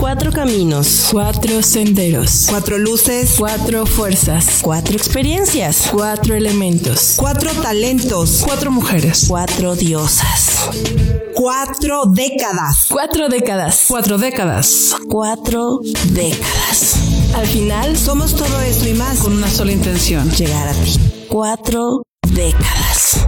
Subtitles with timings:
[0.00, 1.08] Cuatro caminos.
[1.12, 2.46] Cuatro senderos.
[2.48, 3.34] Cuatro luces.
[3.38, 4.60] Cuatro fuerzas.
[4.62, 5.88] Cuatro experiencias.
[5.92, 7.14] Cuatro elementos.
[7.16, 8.42] Cuatro talentos.
[8.44, 9.26] Cuatro mujeres.
[9.28, 10.70] Cuatro diosas.
[11.34, 12.86] Cuatro décadas.
[12.90, 13.84] Cuatro décadas.
[13.88, 14.96] Cuatro décadas.
[15.06, 16.96] Cuatro décadas.
[17.34, 19.18] Al final, Somos todo esto y más.
[19.18, 20.30] con una sola intención.
[20.30, 20.98] Llegar a ti.
[21.28, 22.02] Cuatro
[22.34, 23.26] décadas.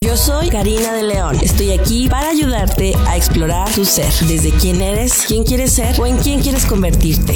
[0.00, 1.38] Yo soy Karina de León.
[1.42, 4.12] Estoy aquí para ayudarte a explorar tu ser.
[4.26, 7.34] Desde quién eres, quién quieres ser o en quién quieres convertirte.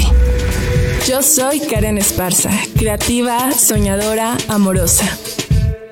[1.06, 5.04] Yo soy Karen Esparza, creativa, soñadora, amorosa.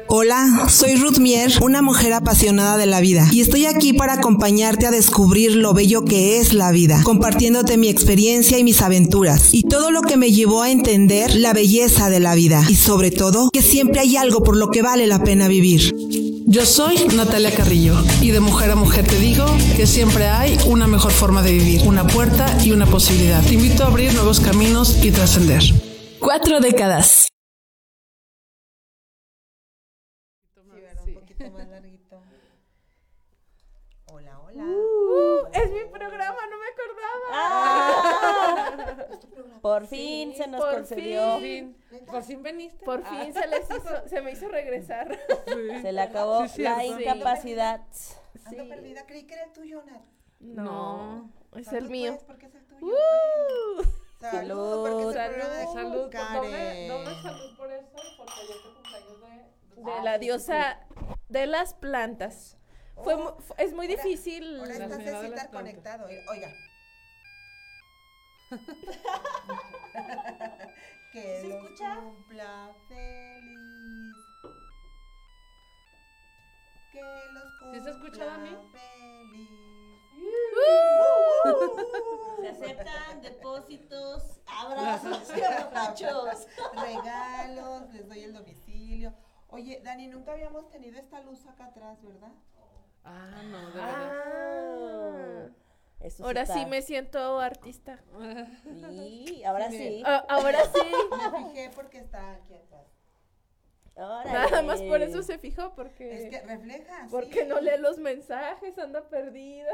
[0.09, 4.87] Hola, soy Ruth Mier, una mujer apasionada de la vida, y estoy aquí para acompañarte
[4.87, 9.65] a descubrir lo bello que es la vida, compartiéndote mi experiencia y mis aventuras, y
[9.65, 13.51] todo lo que me llevó a entender la belleza de la vida, y sobre todo,
[13.53, 15.93] que siempre hay algo por lo que vale la pena vivir.
[16.47, 19.45] Yo soy Natalia Carrillo y de mujer a mujer te digo
[19.77, 23.43] que siempre hay una mejor forma de vivir, una puerta y una posibilidad.
[23.43, 25.63] Te invito a abrir nuevos caminos y trascender.
[26.21, 27.27] Cuatro décadas.
[31.07, 32.23] un poquito más larguito.
[34.07, 34.65] Hola, hola.
[34.65, 37.07] Uh, es mi programa, no me acordaba.
[39.61, 41.39] Por fin se nos por concedió.
[41.41, 41.77] fin.
[42.07, 42.85] Por fin veniste.
[42.85, 45.19] Por fin se les hizo, se me hizo regresar.
[45.83, 47.83] Se le acabó Sí, la incapacidad.
[48.45, 50.03] Ando perdida, creí que era el tuyo, Nat.
[50.39, 52.13] No, es Salud, el mío.
[52.13, 52.87] pues, porque es el tuyo.
[52.87, 53.83] Uh,
[54.21, 55.57] Salud, porque es el Salud.
[55.57, 56.11] de Salud.
[56.11, 56.89] Karen.
[57.23, 59.21] salud por eso, porque yo te cumpleaños
[59.77, 59.83] de...
[59.97, 60.81] de la diosa
[61.29, 62.57] de las plantas.
[63.05, 64.59] Fue, mu- fu- es muy Ahora- difícil.
[64.59, 65.49] Ahora La está señora de plantas.
[65.49, 66.07] conectado.
[66.31, 66.53] Oiga.
[71.13, 71.97] que ¿Se los escucha?
[72.01, 74.17] cumpla feliz.
[76.93, 77.01] Que
[77.33, 78.51] los cumpla ¿Sí se escucha, Dani?
[78.73, 79.51] feliz.
[82.41, 86.47] Se aceptan depósitos, abrazos apapachos.
[86.75, 89.13] Regalos, les doy el domicilio.
[89.49, 92.33] Oye, Dani, nunca habíamos tenido esta luz acá atrás, ¿verdad?
[93.07, 94.13] Ah, no, de verdad.
[94.13, 95.49] Ah.
[96.01, 97.99] Eso Ahora sí me siento artista.
[98.91, 100.03] Sí, ahora sí.
[100.05, 100.81] Ah, ahora sí.
[101.33, 102.83] Me fijé porque está aquí atrás.
[103.97, 104.63] Nada Órale.
[104.67, 106.25] más por eso se fijó, porque.
[106.27, 107.07] Es que refleja.
[107.11, 107.49] Porque sí.
[107.49, 109.71] no lee los mensajes, anda perdida.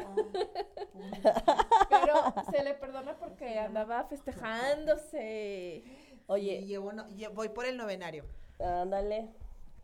[1.25, 5.83] Ah, Pero se le perdona porque andaba festejándose.
[6.29, 8.25] Oye, Sí, llevo no- voy por el novenario.
[8.61, 9.29] ándale.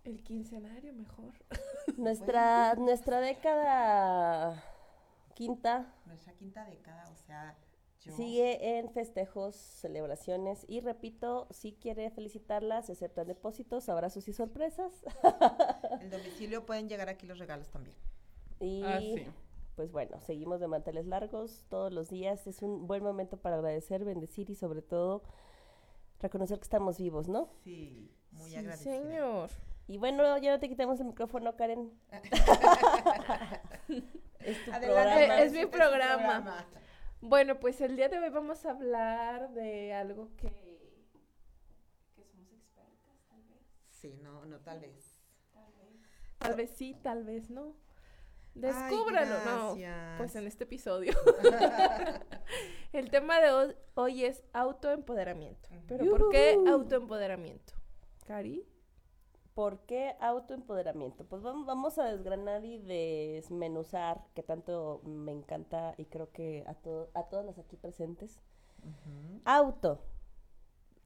[0.08, 1.32] El quincenario mejor.
[1.98, 4.62] Nuestra, nuestra década
[5.34, 7.56] quinta Nuestra quinta década, o sea,
[8.00, 8.12] yo.
[8.16, 14.92] sigue en festejos, celebraciones y repito, si quiere felicitarlas, se aceptan depósitos, abrazos y sorpresas.
[16.00, 17.96] El domicilio pueden llegar aquí los regalos también.
[18.60, 19.26] Y Ah, sí.
[19.76, 22.46] pues bueno, seguimos de manteles largos todos los días.
[22.46, 25.22] Es un buen momento para agradecer, bendecir y sobre todo
[26.20, 27.48] reconocer que estamos vivos, ¿no?
[27.64, 29.02] Sí, muy sí, agradecida.
[29.02, 29.50] señor.
[29.88, 31.90] Y bueno, ya no te quitamos el micrófono, Karen.
[34.40, 35.40] es tu Adelante, programa.
[35.40, 36.66] Es mi programa.
[37.20, 41.02] Bueno, pues el día de hoy vamos a hablar de algo que,
[42.14, 43.62] que somos expertas, tal vez.
[43.88, 45.18] Sí, no, no, tal vez.
[46.38, 47.74] Tal vez sí, tal vez no.
[48.54, 49.76] Descúbralo, no.
[50.18, 51.12] Pues en este episodio.
[52.92, 55.68] el tema de ho- hoy es autoempoderamiento.
[55.88, 57.72] Pero ¿por qué autoempoderamiento?
[58.26, 58.64] Cari.
[59.58, 61.24] ¿Por qué autoempoderamiento?
[61.24, 66.74] Pues vam- vamos a desgranar y desmenuzar, que tanto me encanta y creo que a,
[66.74, 68.38] to- a todas las aquí presentes.
[69.44, 69.98] Auto.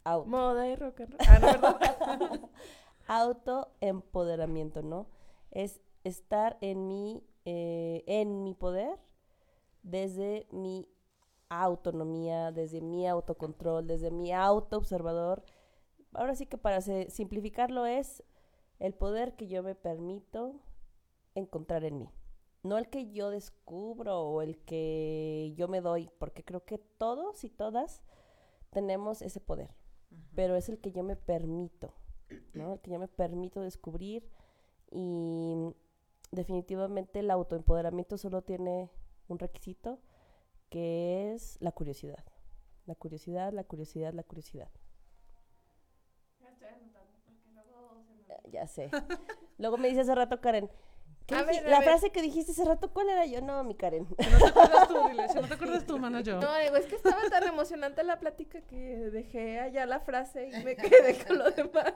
[0.04, 0.28] Auto.
[0.28, 1.76] Moda y rock and roll.
[1.80, 2.38] Ah.
[3.08, 5.06] Autoempoderamiento, ¿no?
[5.50, 8.98] Es estar en mi, eh, en mi poder
[9.82, 10.86] desde mi
[11.48, 15.42] autonomía, desde mi autocontrol, desde mi autoobservador.
[16.12, 18.22] Ahora sí que para simplificarlo es
[18.82, 20.60] el poder que yo me permito
[21.36, 22.10] encontrar en mí.
[22.64, 27.44] No el que yo descubro o el que yo me doy, porque creo que todos
[27.44, 28.02] y todas
[28.70, 29.72] tenemos ese poder,
[30.34, 31.94] pero es el que yo me permito,
[32.54, 32.72] ¿no?
[32.72, 34.28] El que yo me permito descubrir
[34.90, 35.54] y
[36.32, 38.90] definitivamente el autoempoderamiento solo tiene
[39.28, 40.00] un requisito
[40.70, 42.24] que es la curiosidad.
[42.86, 44.70] La curiosidad, la curiosidad, la curiosidad.
[48.52, 48.90] Ya sé.
[49.58, 50.70] Luego me dice hace rato Karen.
[51.26, 51.88] ¿qué A dij- ver, a la ver.
[51.88, 53.40] frase que dijiste hace rato, ¿cuál era yo?
[53.40, 54.06] No, mi Karen.
[54.18, 55.28] Si no te acuerdas tú, dile.
[55.28, 56.38] Si no te acuerdas tú, mana, yo.
[56.40, 58.76] No, digo, es que estaba tan emocionante la plática que
[59.10, 61.94] dejé allá la frase y me quedé con lo demás.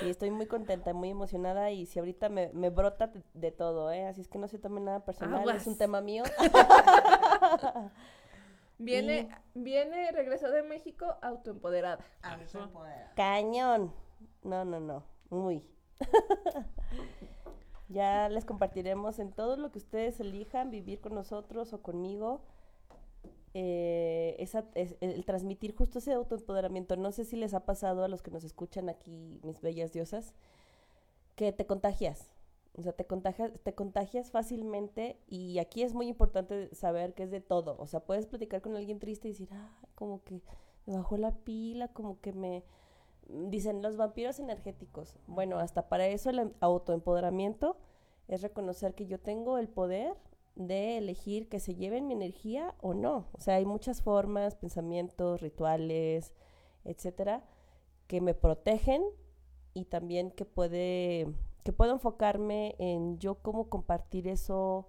[0.00, 3.90] Sí, estoy muy contenta, muy emocionada y si ahorita me, me brota de, de todo,
[3.92, 4.06] ¿eh?
[4.06, 5.56] Así es que no se tome nada personal, Aguas.
[5.62, 6.22] es un tema mío.
[8.78, 12.04] Viene, viene, regresó de México autoempoderada.
[12.22, 13.12] Autoempoderada.
[13.14, 13.94] Cañón.
[14.42, 15.04] No, no, no.
[15.32, 15.64] Muy.
[17.88, 22.42] ya les compartiremos en todo lo que ustedes elijan vivir con nosotros o conmigo.
[23.54, 26.96] eh, esa, es- el transmitir justo ese autoempoderamiento.
[26.96, 30.32] No sé si les ha pasado a los que nos escuchan aquí, mis bellas diosas,
[31.36, 32.30] que te contagias.
[32.74, 37.30] O sea, te contagias, te contagias fácilmente y aquí es muy importante saber que es
[37.30, 37.76] de todo.
[37.78, 40.40] O sea, puedes platicar con alguien triste y decir, ah, como que
[40.86, 42.64] me bajó la pila, como que me...
[43.28, 45.18] Dicen los vampiros energéticos.
[45.26, 47.76] Bueno, hasta para eso el em- autoempoderamiento
[48.28, 50.16] es reconocer que yo tengo el poder
[50.54, 53.26] de elegir que se lleven mi energía o no.
[53.32, 56.34] O sea, hay muchas formas, pensamientos, rituales,
[56.84, 57.42] etcétera,
[58.06, 59.02] que me protegen
[59.74, 61.32] y también que puede
[61.64, 64.88] que puedo enfocarme en yo cómo compartir eso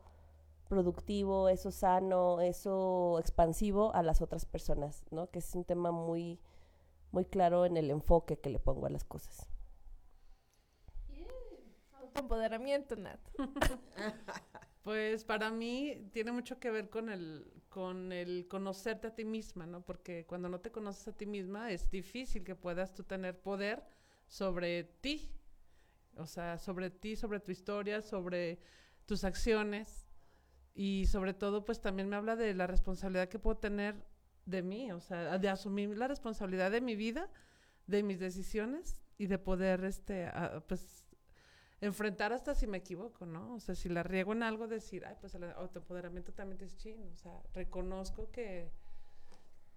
[0.67, 5.29] productivo, eso sano, eso expansivo a las otras personas, ¿no?
[5.29, 6.39] Que es un tema muy
[7.13, 9.47] muy claro en el enfoque que le pongo a las cosas.
[11.93, 13.19] Autoempoderamiento, Nat.
[14.83, 19.65] Pues para mí tiene mucho que ver con el, con el conocerte a ti misma,
[19.65, 19.85] ¿no?
[19.85, 23.81] Porque cuando no te conoces a ti misma es difícil que puedas tú tener poder
[24.27, 25.31] sobre ti.
[26.17, 28.59] O sea, sobre ti, sobre tu historia, sobre
[29.05, 30.05] tus acciones.
[30.73, 33.95] Y sobre todo, pues también me habla de la responsabilidad que puedo tener
[34.45, 37.29] de mí, o sea, de asumir la responsabilidad de mi vida,
[37.87, 40.31] de mis decisiones y de poder, este,
[40.67, 41.05] pues,
[41.81, 43.55] enfrentar hasta si me equivoco, ¿no?
[43.55, 47.05] O sea, si la riego en algo, decir, ay, pues el autoempoderamiento también es chino,
[47.11, 48.71] o sea, reconozco que,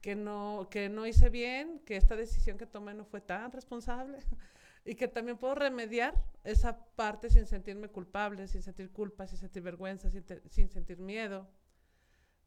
[0.00, 4.18] que, no, que no hice bien, que esta decisión que tomé no fue tan responsable
[4.84, 6.14] y que también puedo remediar
[6.44, 10.98] esa parte sin sentirme culpable, sin sentir culpa, sin sentir vergüenza, sin, te- sin sentir
[10.98, 11.48] miedo.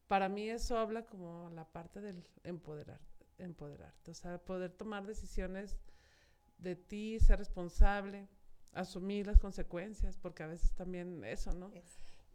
[0.09, 2.99] Para mí eso habla como la parte del empoderar,
[3.37, 5.77] empoderarte, o sea, poder tomar decisiones
[6.57, 8.27] de ti, ser responsable,
[8.73, 11.71] asumir las consecuencias, porque a veces también eso, ¿no?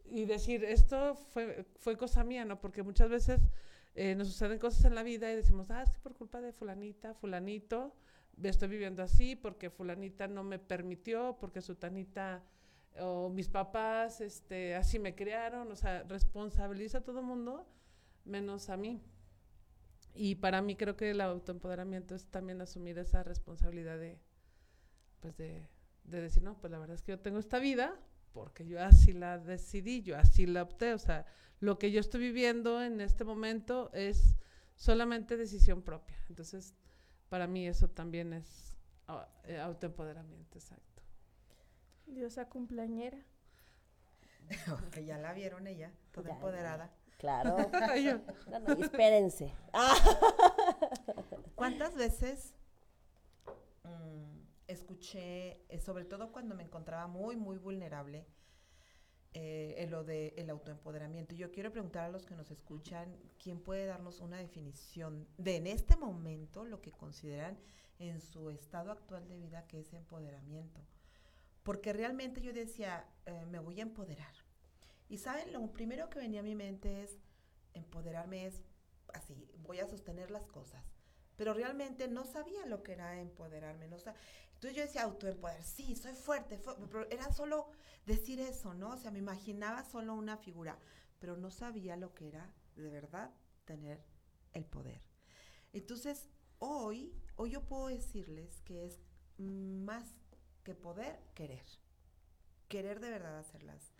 [0.05, 2.61] Y decir, esto fue, fue cosa mía, ¿no?
[2.61, 3.41] Porque muchas veces
[3.93, 6.53] eh, nos suceden cosas en la vida y decimos, ah, es que por culpa de
[6.53, 7.93] fulanita, fulanito,
[8.41, 12.41] estoy viviendo así, porque fulanita no me permitió, porque sutanita
[12.99, 17.67] o mis papás este, así me criaron, o sea, responsabiliza a todo el mundo
[18.23, 19.01] menos a mí.
[20.13, 24.17] Y para mí creo que el autoempoderamiento es también asumir esa responsabilidad de,
[25.19, 25.67] pues de,
[26.05, 27.99] de decir, no, pues la verdad es que yo tengo esta vida
[28.35, 31.25] porque yo así la decidí, yo así la opté, o sea,
[31.61, 34.35] lo que yo estoy viviendo en este momento es
[34.75, 36.17] solamente decisión propia.
[36.27, 36.75] Entonces,
[37.29, 38.77] para mí eso también es
[39.07, 40.94] ah, eh, autoempoderamiento, exacto.
[42.07, 43.17] Diosa cumpleañera.
[44.91, 46.35] que ya la vieron ella, toda Ya, ya.
[46.35, 46.91] empoderada.
[47.17, 47.57] Claro.
[48.49, 49.53] No, no, espérense.
[49.73, 49.95] Ah,
[51.55, 52.53] ¿Cuántas veces
[53.83, 58.27] mm, escuché, eh, sobre todo cuando me encontraba muy, muy vulnerable,
[59.33, 61.33] eh, en lo del el autoempoderamiento?
[61.33, 65.55] Y Yo quiero preguntar a los que nos escuchan, ¿quién puede darnos una definición de
[65.57, 67.57] en este momento lo que consideran
[67.99, 70.81] en su estado actual de vida que es empoderamiento?
[71.65, 74.35] Porque realmente yo decía, eh, me voy a empoderar.
[75.09, 77.17] Y saben, lo primero que venía a mi mente es,
[77.73, 78.61] empoderarme es
[79.15, 80.85] así, voy a sostener las cosas.
[81.35, 83.87] Pero realmente no sabía lo que era empoderarme.
[83.87, 84.13] No sa-
[84.53, 87.71] Entonces yo decía, autoempoderar, sí, soy fuerte, fu- pero era solo
[88.05, 88.91] decir eso, ¿no?
[88.91, 90.77] O sea, me imaginaba solo una figura,
[91.19, 93.31] pero no sabía lo que era de verdad
[93.65, 94.03] tener
[94.53, 95.01] el poder.
[95.73, 98.99] Entonces, hoy, hoy yo puedo decirles que es
[99.39, 100.15] más
[100.65, 101.63] que poder, querer.
[102.67, 103.93] Querer de verdad hacerlas.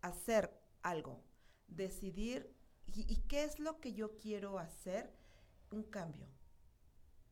[0.00, 1.20] Hacer algo.
[1.66, 2.56] Decidir.
[2.86, 5.12] ¿Y, qué es lo que yo quiero hacer?
[5.70, 6.26] Un cambio.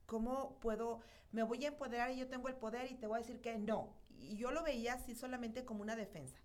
[0.07, 1.01] ¿Cómo puedo?
[1.31, 3.59] Me voy a empoderar y yo tengo el poder y te voy a decir que
[3.59, 3.95] no.
[4.19, 6.39] Y yo lo veía así solamente como una defensa.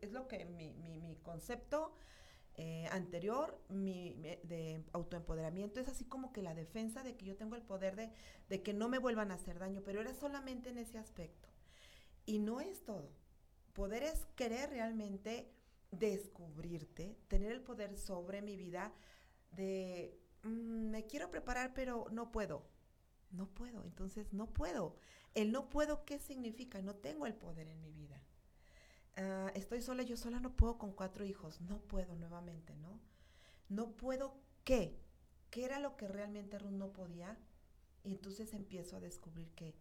[0.00, 1.94] Es lo que mi, mi concepto
[2.56, 7.56] eh, anterior mi, de autoempoderamiento es así como que la defensa de que yo tengo
[7.56, 8.10] el poder de,
[8.48, 11.48] de que no me vuelvan a hacer daño, pero era solamente en ese aspecto.
[12.26, 13.10] Y no es todo.
[13.74, 15.50] Poder es querer realmente
[15.90, 18.92] descubrirte, tener el poder sobre mi vida
[19.52, 22.64] de "Mm, me quiero preparar pero no puedo.
[23.32, 24.96] No puedo, entonces no puedo.
[25.34, 26.82] El no puedo, ¿qué significa?
[26.82, 28.22] No tengo el poder en mi vida.
[29.16, 31.60] Ah, estoy sola, yo sola no puedo con cuatro hijos.
[31.60, 33.00] No puedo nuevamente, ¿no?
[33.68, 34.98] No puedo, ¿qué?
[35.50, 37.38] ¿Qué era lo que realmente Ruth no podía?
[38.02, 39.74] Y entonces empiezo a descubrir que,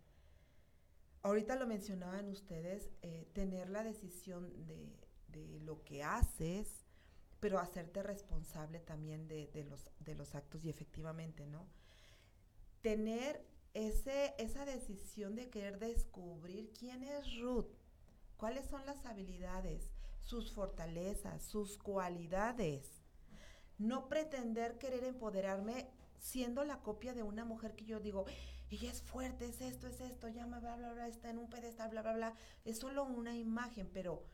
[1.24, 4.96] ahorita lo mencionaban ustedes, eh, tener la decisión de,
[5.30, 6.86] de lo que haces,
[7.40, 11.68] pero hacerte responsable también de, de los, de los actos y efectivamente, ¿no?
[12.82, 17.68] Tener ese, esa decisión de querer descubrir quién es Ruth,
[18.44, 23.02] cuáles son las habilidades, sus fortalezas, sus cualidades.
[23.78, 28.26] No pretender querer empoderarme siendo la copia de una mujer que yo digo,
[28.70, 31.90] ella es fuerte, es esto, es esto, llama, bla, bla, bla, está en un pedestal,
[31.92, 32.34] bla, bla, bla.
[32.66, 34.26] Es solo una imagen, pero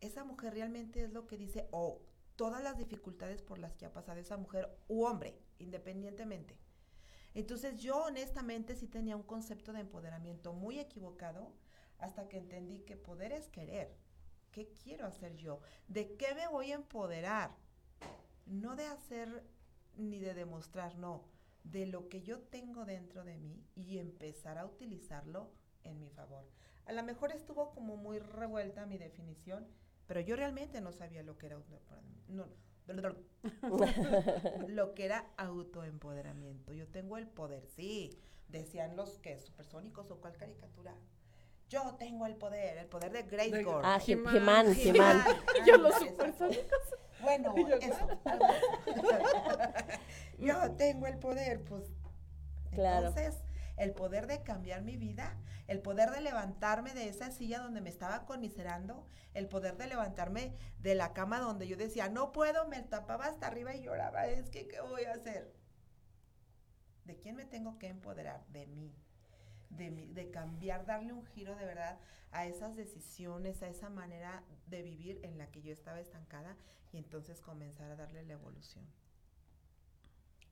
[0.00, 2.02] esa mujer realmente es lo que dice, o
[2.36, 6.56] todas las dificultades por las que ha pasado esa mujer u hombre, independientemente.
[7.34, 11.52] Entonces yo honestamente sí tenía un concepto de empoderamiento muy equivocado
[11.98, 13.94] hasta que entendí que poder es querer.
[14.50, 15.60] ¿Qué quiero hacer yo?
[15.88, 17.56] ¿De qué me voy a empoderar?
[18.46, 19.44] No de hacer
[19.96, 21.24] ni de demostrar, no,
[21.64, 25.50] de lo que yo tengo dentro de mí y empezar a utilizarlo
[25.82, 26.44] en mi favor.
[26.86, 29.66] A lo mejor estuvo como muy revuelta mi definición,
[30.06, 31.58] pero yo realmente no sabía lo que era
[32.28, 32.46] no,
[34.68, 36.72] lo que era autoempoderamiento.
[36.72, 38.18] Yo tengo el poder, sí.
[38.48, 40.94] Decían los que supersónicos o cuál caricatura.
[41.74, 43.80] Yo tengo el poder, el poder de Grayskull.
[43.82, 45.24] Ah, He-Man, He-Man.
[45.66, 46.78] Yo los supersónicos.
[47.20, 48.20] Bueno, eso.
[50.38, 51.82] Yo tengo el poder, pues.
[52.70, 53.08] Claro.
[53.08, 53.42] Entonces,
[53.76, 57.90] el poder de cambiar mi vida, el poder de levantarme de esa silla donde me
[57.90, 62.82] estaba conmiserando, el poder de levantarme de la cama donde yo decía, no puedo, me
[62.82, 65.52] tapaba hasta arriba y lloraba, es que, ¿qué voy a hacer?
[67.04, 68.46] ¿De quién me tengo que empoderar?
[68.46, 68.94] De mí.
[69.76, 71.98] De, mi- de cambiar, darle un giro de verdad
[72.32, 76.56] a esas decisiones, a esa manera de vivir en la que yo estaba estancada
[76.92, 78.84] y entonces comenzar a darle la evolución.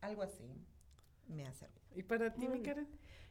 [0.01, 0.45] Algo así
[1.29, 1.81] me ha servido.
[1.95, 2.63] ¿Y para ti, mi.
[2.63, 2.89] Karen?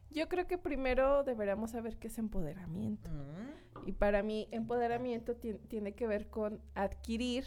[0.10, 3.10] Yo creo que primero deberíamos saber qué es empoderamiento.
[3.10, 3.88] Mm.
[3.88, 7.46] Y para mí, empoderamiento ti- tiene que ver con adquirir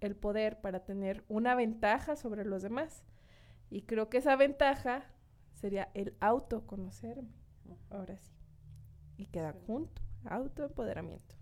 [0.00, 3.04] el poder para tener una ventaja sobre los demás.
[3.70, 5.04] Y creo que esa ventaja
[5.54, 7.30] sería el autoconocerme.
[7.90, 8.32] Ahora sí.
[9.16, 11.34] Y queda junto, autoempoderamiento.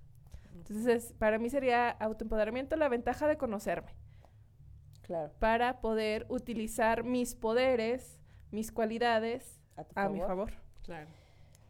[0.54, 3.94] Entonces, para mí sería autoempoderamiento la ventaja de conocerme,
[5.02, 5.32] Claro.
[5.38, 8.18] para poder utilizar mis poderes,
[8.50, 10.52] mis cualidades A, tu a mi favor.
[10.82, 11.08] Claro.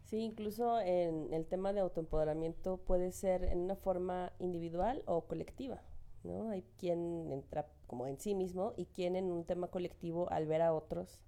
[0.05, 5.81] Sí, incluso en el tema de autoempoderamiento puede ser en una forma individual o colectiva,
[6.25, 6.51] ¿no?
[6.51, 10.61] Hay quien entra como en sí mismo y quien en un tema colectivo al ver
[10.61, 11.21] a otros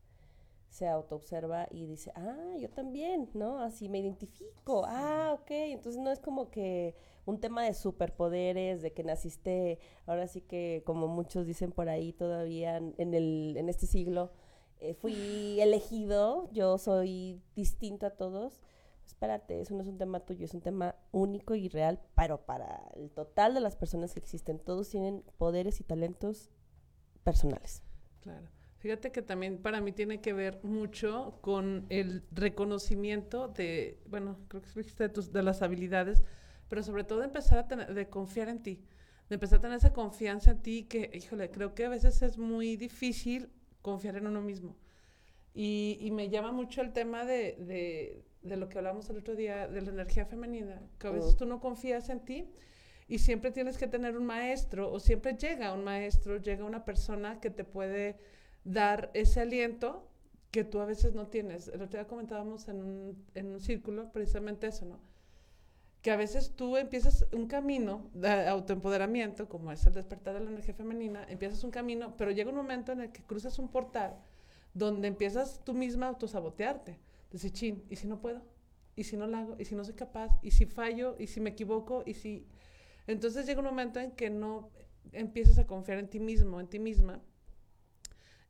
[0.74, 3.60] se autoobserva y dice, ah, yo también, ¿no?
[3.60, 8.92] Así me identifico, ah, ok, entonces no es como que un tema de superpoderes, de
[8.92, 13.86] que naciste, ahora sí que como muchos dicen por ahí todavía en, el, en este
[13.86, 14.32] siglo,
[14.80, 15.14] eh, fui
[15.60, 18.60] elegido, yo soy distinto a todos.
[19.06, 22.90] Espérate, eso no es un tema tuyo, es un tema único y real, pero para
[22.96, 26.50] el total de las personas que existen, todos tienen poderes y talentos
[27.22, 27.84] personales.
[28.22, 28.53] Claro.
[28.84, 34.60] Fíjate que también para mí tiene que ver mucho con el reconocimiento de, bueno, creo
[34.60, 36.22] que dijiste de, tus, de las habilidades,
[36.68, 38.84] pero sobre todo de empezar a tener, de confiar en ti,
[39.30, 42.36] de empezar a tener esa confianza en ti que, híjole, creo que a veces es
[42.36, 43.48] muy difícil
[43.80, 44.76] confiar en uno mismo.
[45.54, 49.34] Y, y me llama mucho el tema de, de, de, lo que hablamos el otro
[49.34, 51.38] día, de la energía femenina, que a veces Mm.
[51.38, 52.50] tú no confías en ti
[53.08, 57.40] y siempre tienes que tener un maestro o siempre llega un maestro, llega una persona
[57.40, 58.18] que te puede
[58.64, 60.08] dar ese aliento
[60.50, 61.68] que tú a veces no tienes.
[61.68, 64.98] El otro día comentábamos en un, en un círculo precisamente eso, ¿no?
[66.00, 70.50] Que a veces tú empiezas un camino de autoempoderamiento, como es el despertar de la
[70.50, 74.16] energía femenina, empiezas un camino, pero llega un momento en el que cruzas un portal
[74.74, 76.98] donde empiezas tú misma a autosabotearte.
[77.30, 78.42] Decir, chin, ¿y si no puedo?
[78.96, 79.56] ¿Y si no lo hago?
[79.58, 80.30] ¿Y si no soy capaz?
[80.42, 81.16] ¿Y si fallo?
[81.18, 82.02] ¿Y si me equivoco?
[82.06, 82.46] ¿Y si...?
[83.06, 84.70] Entonces llega un momento en que no
[85.12, 87.20] empiezas a confiar en ti mismo, en ti misma,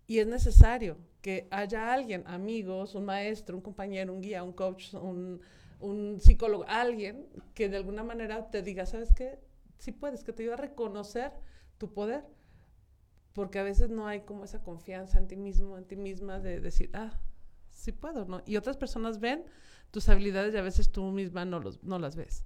[0.07, 4.93] y es necesario que haya alguien, amigos, un maestro, un compañero, un guía, un coach,
[4.95, 5.41] un,
[5.81, 9.39] un psicólogo, alguien que de alguna manera te diga, ¿sabes qué?
[9.79, 11.33] Sí puedes, que te ayude a reconocer
[11.79, 12.25] tu poder,
[13.33, 16.61] porque a veces no hay como esa confianza en ti mismo, en ti misma, de
[16.61, 17.19] decir, ah,
[17.71, 18.43] sí puedo, ¿no?
[18.47, 19.45] Y otras personas ven
[19.91, 22.45] tus habilidades y a veces tú misma no, los, no las ves.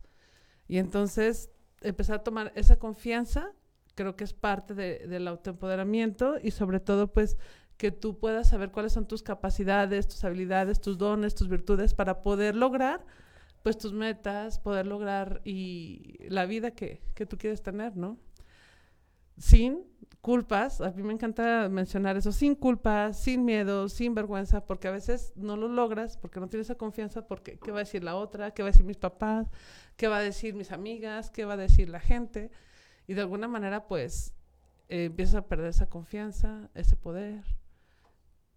[0.67, 1.51] Y entonces
[1.81, 3.53] empezar a tomar esa confianza
[3.99, 7.37] creo que es parte de, del autoempoderamiento y sobre todo pues
[7.77, 12.23] que tú puedas saber cuáles son tus capacidades, tus habilidades, tus dones, tus virtudes para
[12.23, 13.05] poder lograr
[13.65, 18.19] pues tus metas, poder lograr y la vida que, que tú quieres tener, ¿no?
[19.37, 19.83] Sin
[20.21, 24.93] culpas, a mí me encanta mencionar eso, sin culpas, sin miedo, sin vergüenza, porque a
[24.93, 28.15] veces no lo logras, porque no tienes esa confianza, porque qué va a decir la
[28.15, 29.49] otra, qué va a decir mis papás,
[29.97, 32.53] qué va a decir mis amigas, qué va a decir la gente,
[33.09, 34.35] y de alguna manera pues
[34.89, 37.43] eh, empiezas a perder esa confianza, ese poder.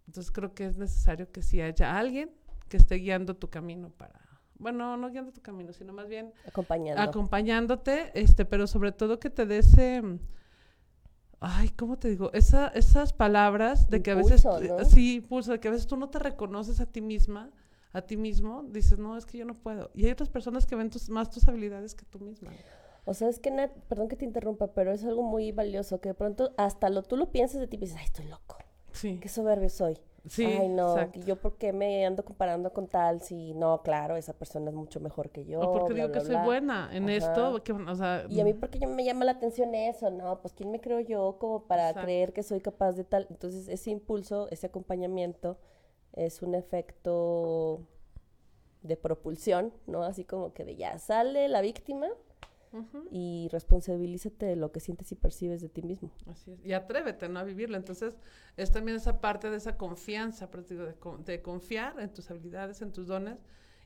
[0.06, 2.30] Entonces creo que es necesario que si haya alguien
[2.68, 4.20] que esté guiando tu camino para,
[4.58, 7.02] bueno, no guiando tu camino, sino más bien Acompañando.
[7.02, 10.18] acompañándote, este, pero sobre todo que te dé ese, mm,
[11.40, 12.30] ay, ¿cómo te digo?
[12.34, 14.84] Esa, esas palabras de que a veces, ¿no?
[14.84, 17.50] sí, impulso, de que a veces tú no te reconoces a ti misma,
[17.92, 19.90] a ti mismo, dices, no, es que yo no puedo.
[19.94, 22.50] Y hay otras personas que ven tus, más tus habilidades que tú misma.
[23.04, 26.10] O sea, es que, Nat, perdón que te interrumpa, pero es algo muy valioso, que
[26.10, 28.58] de pronto hasta lo, tú lo piensas de ti y dices, ay, estoy loco,
[28.92, 29.98] Sí, qué soberbio soy.
[30.28, 31.20] sí, ay, no, exacto.
[31.26, 35.00] yo por qué me ando comparando con tal si, no, claro, esa persona es mucho
[35.00, 35.58] mejor que yo.
[35.60, 37.12] o porque bla, digo bla, que soy buena en Ajá.
[37.16, 40.70] esto, o sea, Y a mí porque me llama la atención eso, no, pues quién
[40.70, 42.06] me creo yo como para Exacto.
[42.06, 43.26] creer que soy capaz de tal.
[43.30, 45.58] Entonces ese impulso, ese acompañamiento
[46.12, 47.80] es un efecto
[48.82, 50.04] de propulsión, ¿no?
[50.04, 52.06] Así como que de ya sale la víctima
[52.72, 53.08] ujú.
[53.10, 56.10] y responsabilízate de lo que sientes y percibes de ti mismo.
[56.26, 56.64] Así es.
[56.64, 57.40] Y atrévete, ¿no?
[57.40, 57.76] A vivirlo.
[57.76, 58.16] Entonces,
[58.56, 63.06] es también esa parte de esa confianza, de, de confiar en tus habilidades, en tus
[63.06, 63.38] dones.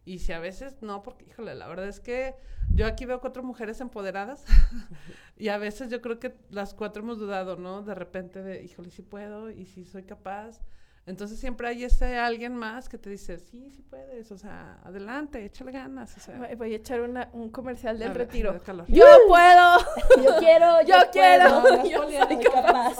[0.04, 2.36] Y si a veces no, porque, híjole, la verdad es que
[2.72, 4.44] yo aquí veo cuatro mujeres empoderadas
[5.36, 7.82] y a veces yo creo que las cuatro hemos dudado, ¿no?
[7.82, 10.60] De repente de, híjole, si puedo y si soy capaz.
[11.06, 15.44] Entonces siempre hay ese alguien más que te dice, sí, sí puedes, o sea, adelante,
[15.44, 16.34] échale ganas, o sea.
[16.56, 18.60] Voy- a echar una- un comercial del ver, retiro.
[18.64, 18.86] calor.
[18.88, 19.78] ¡Yo puedo!
[20.24, 22.96] Yo quiero, Yo quiero, puedo, yo soy capaz.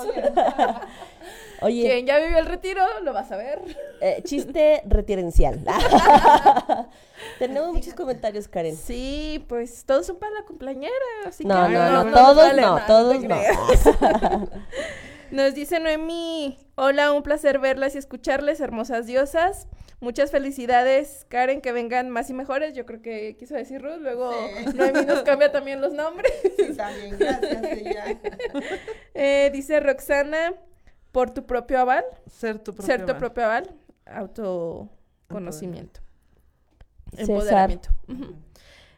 [1.63, 3.61] Oye, Quien ya vivió el retiro lo vas a ver.
[4.01, 5.65] eh, chiste retirencial.
[7.41, 8.77] Tenemos muchos comentarios, Karen.
[8.77, 10.93] Sí, pues todos son para la cumpleañera.
[11.27, 14.49] Así No, que no, no, no, todos no, todos no.
[15.31, 19.69] Nos dice Noemí, hola, un placer verlas y escucharles, hermosas diosas.
[20.01, 22.75] Muchas felicidades, Karen, que vengan más y mejores.
[22.75, 24.31] Yo creo que quiso decir Ruth, luego
[24.75, 26.31] Noemí nos cambia también los nombres.
[26.57, 28.05] Sí, también, gracias, ella.
[29.15, 30.53] Eh, dice Roxana,
[31.13, 33.19] por tu propio aval, Ser tu propio ser tu aval.
[33.19, 36.01] propio aval, autoconocimiento,
[37.13, 37.31] César.
[37.31, 37.89] empoderamiento.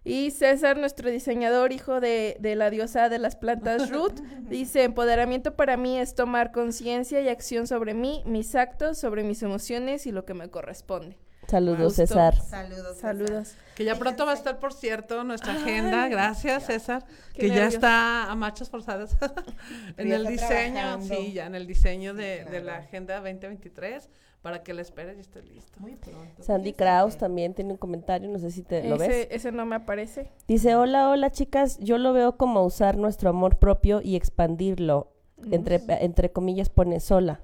[0.09, 5.55] Y César, nuestro diseñador, hijo de, de la diosa de las plantas Ruth, dice, empoderamiento
[5.55, 10.13] para mí es tomar conciencia y acción sobre mí, mis actos, sobre mis emociones y
[10.13, 11.17] lo que me corresponde.
[11.49, 11.95] Saludos.
[11.95, 12.35] César.
[12.43, 12.99] Saludos.
[12.99, 13.55] Saludos.
[13.75, 16.07] Que ya pronto va a estar, por cierto, nuestra agenda.
[16.09, 17.05] Gracias, César.
[17.33, 19.17] qué Que ya está a marchas forzadas
[19.97, 20.75] en el diseño.
[20.75, 21.15] trabajando.
[21.15, 24.11] Sí, ya en el didiseño de, la agenda 2023
[24.43, 25.81] para que la esperes y esté listo.
[25.81, 26.43] Muy pronto.
[26.43, 29.29] Sandy Kraus también tiene un comentario, no sé si te lo ves.
[29.31, 30.31] Ese, no me aparece.
[30.47, 35.13] Dice, hola, hola chicas, yo lo veo como usar nuestro amor propio y expandirlo.
[35.53, 37.41] Entre, entre comillas pone sola.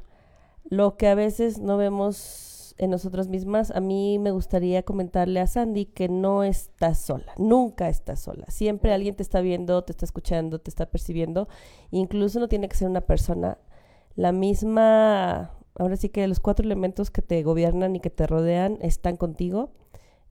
[0.64, 5.46] Lo que a veces no vemos en nosotras mismas, a mí me gustaría comentarle a
[5.46, 8.46] Sandy que no estás sola, nunca estás sola.
[8.48, 11.48] Siempre alguien te está viendo, te está escuchando, te está percibiendo.
[11.90, 13.58] Incluso no tiene que ser una persona.
[14.16, 18.78] La misma, ahora sí que los cuatro elementos que te gobiernan y que te rodean
[18.80, 19.72] están contigo.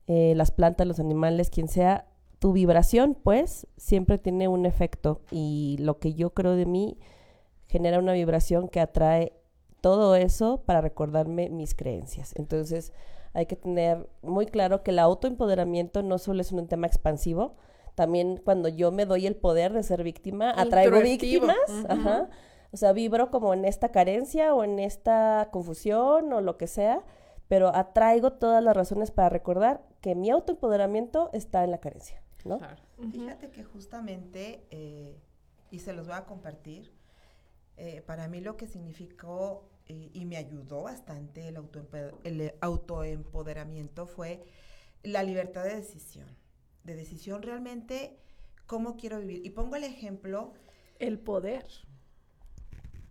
[0.06, 2.06] Eh, las plantas, los animales, quien sea,
[2.38, 5.22] tu vibración, pues, siempre tiene un efecto.
[5.30, 6.98] Y lo que yo creo de mí
[7.68, 9.32] genera una vibración que atrae
[9.80, 12.32] todo eso para recordarme mis creencias.
[12.36, 12.92] Entonces,
[13.34, 17.56] hay que tener muy claro que el autoempoderamiento no solo es un tema expansivo,
[17.94, 21.56] también cuando yo me doy el poder de ser víctima, atraigo víctimas,
[21.88, 22.28] ajá.
[22.74, 27.04] O sea, vibro como en esta carencia o en esta confusión o lo que sea,
[27.46, 32.58] pero atraigo todas las razones para recordar que mi autoempoderamiento está en la carencia, ¿no?
[32.58, 32.82] Claro.
[33.12, 35.20] Fíjate que justamente, eh,
[35.70, 36.90] y se los voy a compartir,
[37.76, 41.56] eh, para mí lo que significó eh, y me ayudó bastante el,
[42.24, 44.42] el autoempoderamiento fue
[45.04, 46.26] la libertad de decisión.
[46.82, 48.18] De decisión realmente,
[48.66, 49.46] cómo quiero vivir.
[49.46, 50.54] Y pongo el ejemplo
[50.98, 51.64] El poder.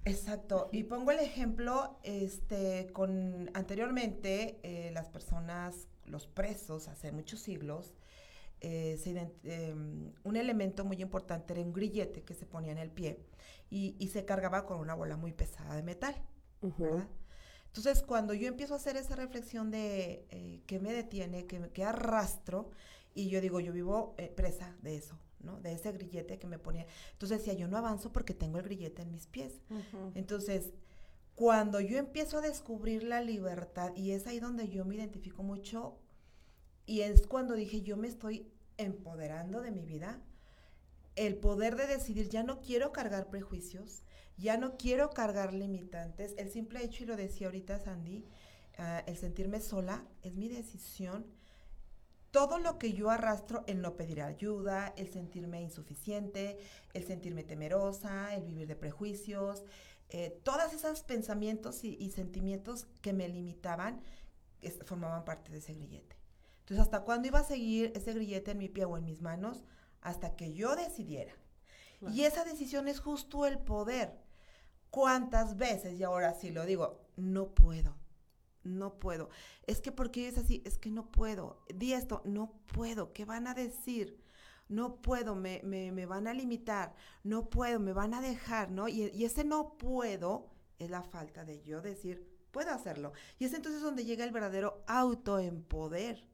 [0.06, 7.40] Exacto, y pongo el ejemplo, este, con anteriormente eh, las personas, los presos, hace muchos
[7.40, 7.94] siglos,
[8.60, 9.12] eh, se
[9.44, 13.20] em, un elemento muy importante era un grillete que se ponía en el pie
[13.70, 16.16] y, y se cargaba con una bola muy pesada de metal.
[16.78, 17.08] ¿verdad?
[17.68, 21.84] Entonces, cuando yo empiezo a hacer esa reflexión de eh, qué me detiene, qué, qué
[21.84, 22.70] arrastro,
[23.16, 25.60] y yo digo, yo vivo eh, presa de eso, ¿no?
[25.60, 26.86] De ese grillete que me ponía.
[27.12, 29.62] Entonces decía, yo no avanzo porque tengo el grillete en mis pies.
[30.16, 30.74] Entonces,
[31.36, 35.98] cuando yo empiezo a descubrir la libertad, y es ahí donde yo me identifico mucho,
[36.86, 40.22] y es cuando dije, yo me estoy empoderando de mi vida,
[41.16, 44.04] el poder de decidir, ya no quiero cargar prejuicios,
[44.38, 48.26] ya no quiero cargar limitantes, el simple hecho, y lo decía ahorita Sandy,
[48.78, 51.26] ah, el sentirme sola es mi decisión
[52.34, 56.58] todo lo que yo arrastro, el no pedir ayuda, el sentirme insuficiente,
[56.94, 59.64] el sentirme temerosa, el vivir de prejuicios,
[60.10, 64.02] eh, todos esos pensamientos y, y, sentimientos que me limitaban
[64.84, 66.16] formaban parte de ese grillete.
[66.62, 69.64] Entonces, ¿hasta cuándo iba a seguir ese grillete en mi pie o en mis manos?
[70.02, 71.34] Hasta que yo decidiera.
[72.12, 74.18] Y esa decisión es justo el poder.
[74.90, 77.96] ¿Cuántas veces, y ahora sí lo digo, no puedo?
[78.64, 79.30] No puedo.
[79.68, 81.64] Es que porque es así, es que no puedo.
[81.74, 83.14] Di esto, no puedo.
[83.14, 84.22] ¿Qué van a decir?
[84.70, 86.96] No puedo, me, me, me van a limitar.
[87.24, 88.88] No puedo, me van a dejar, ¿no?
[88.88, 93.14] Y, y ese no puedo es la falta de yo decir, puedo hacerlo.
[93.40, 96.28] Y es entonces donde llega el verdadero autoempoder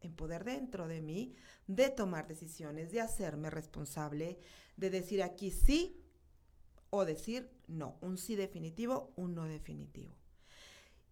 [0.00, 1.34] en poder dentro de mí
[1.66, 4.38] de tomar decisiones, de hacerme responsable,
[4.76, 6.04] de decir aquí sí
[6.90, 10.17] o decir no, un sí definitivo, un no definitivo.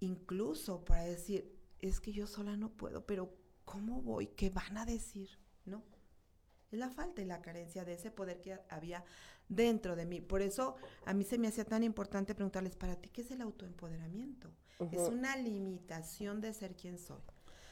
[0.01, 4.29] Incluso para decir, es que yo sola no puedo, pero ¿cómo voy?
[4.29, 5.31] ¿Qué van a decir?
[5.65, 5.83] ¿No?
[6.71, 9.05] Es la falta y la carencia de ese poder que había
[9.49, 10.21] dentro de mí.
[10.21, 13.41] Por eso a mí se me hacía tan importante preguntarles, para ti, ¿qué es el
[13.41, 14.51] autoempoderamiento?
[14.91, 17.23] Es una limitación de ser quien soy.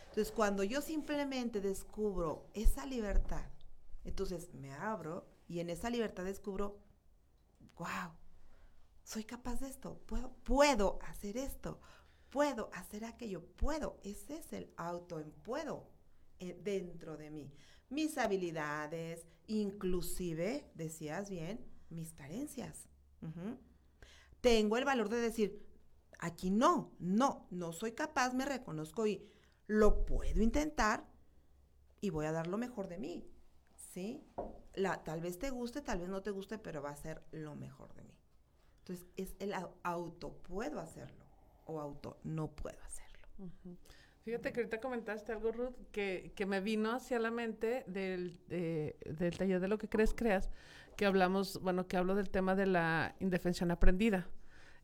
[0.08, 3.44] Entonces, cuando yo simplemente descubro esa libertad,
[4.04, 6.78] entonces me abro y en esa libertad descubro,
[7.76, 8.12] wow,
[9.02, 11.80] soy capaz de esto, puedo, puedo hacer esto,
[12.34, 14.00] puedo hacer aquello, puedo.
[14.02, 15.88] Ese es el auto en puedo
[16.40, 17.52] eh, dentro de mí.
[17.90, 22.88] Mis habilidades, inclusive, decías bien, mis carencias.
[24.40, 25.64] Tengo el valor de decir,
[26.18, 29.30] aquí no, no, no soy capaz, me reconozco y
[29.68, 31.06] lo puedo intentar
[32.00, 33.30] y voy a dar lo mejor de mí,
[33.92, 34.26] ¿sí?
[34.74, 37.54] La, tal vez te guste, tal vez no te guste, pero va a ser lo
[37.54, 38.18] mejor de mí.
[38.80, 41.23] Entonces, es el auto, puedo hacerlo,
[41.66, 43.20] o auto, no puedo hacerlo.
[44.24, 49.36] Fíjate que ahorita comentaste algo, Ruth, que, que me vino hacia la mente del, del
[49.36, 50.50] taller de lo que crees, creas,
[50.96, 54.26] que hablamos, bueno, que hablo del tema de la indefensión aprendida.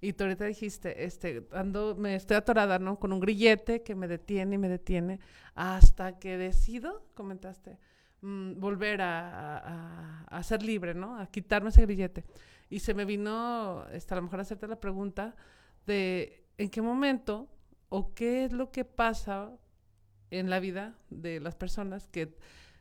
[0.03, 2.99] Y tú ahorita dijiste, este, ando, me estoy atorada, ¿no?
[2.99, 5.21] Con un grillete que me detiene y me detiene
[5.55, 7.79] hasta que decido, comentaste,
[8.23, 11.19] mm, volver a, a, ser libre, ¿no?
[11.19, 12.25] A quitarme ese grillete.
[12.71, 15.35] Y se me vino, este, a lo mejor hacerte la pregunta
[15.87, 17.49] de en qué momento
[17.89, 19.51] o qué es lo que pasa
[20.31, 22.37] en la vida de las personas que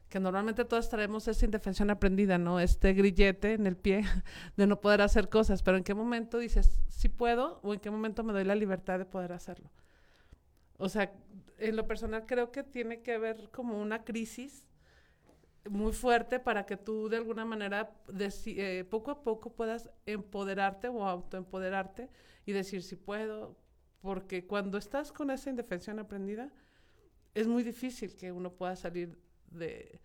[0.09, 2.59] que normalmente todos traemos esa indefensión aprendida, ¿no?
[2.59, 4.01] Este grillete en el pie
[4.57, 7.91] de no poder hacer cosas, pero ¿en qué momento dices, sí puedo o en qué
[7.91, 9.69] momento me doy la libertad de poder hacerlo?
[10.77, 11.13] O sea,
[11.59, 14.65] en lo personal creo que tiene que haber como una crisis
[15.69, 21.05] muy fuerte para que tú de alguna manera eh, poco a poco puedas empoderarte o
[21.05, 22.09] autoempoderarte
[22.45, 23.57] y decir si puedo,
[24.01, 26.51] porque cuando estás con esa indefensión aprendida,
[27.33, 29.17] es muy difícil que uno pueda salir
[29.51, 29.99] de,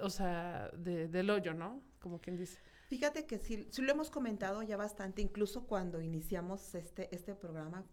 [0.00, 1.82] o sea, de, del hoyo, ¿no?
[2.00, 2.58] Como quien dice.
[2.88, 7.84] Fíjate que sí, sí, lo hemos comentado ya bastante, incluso cuando iniciamos este, este programa,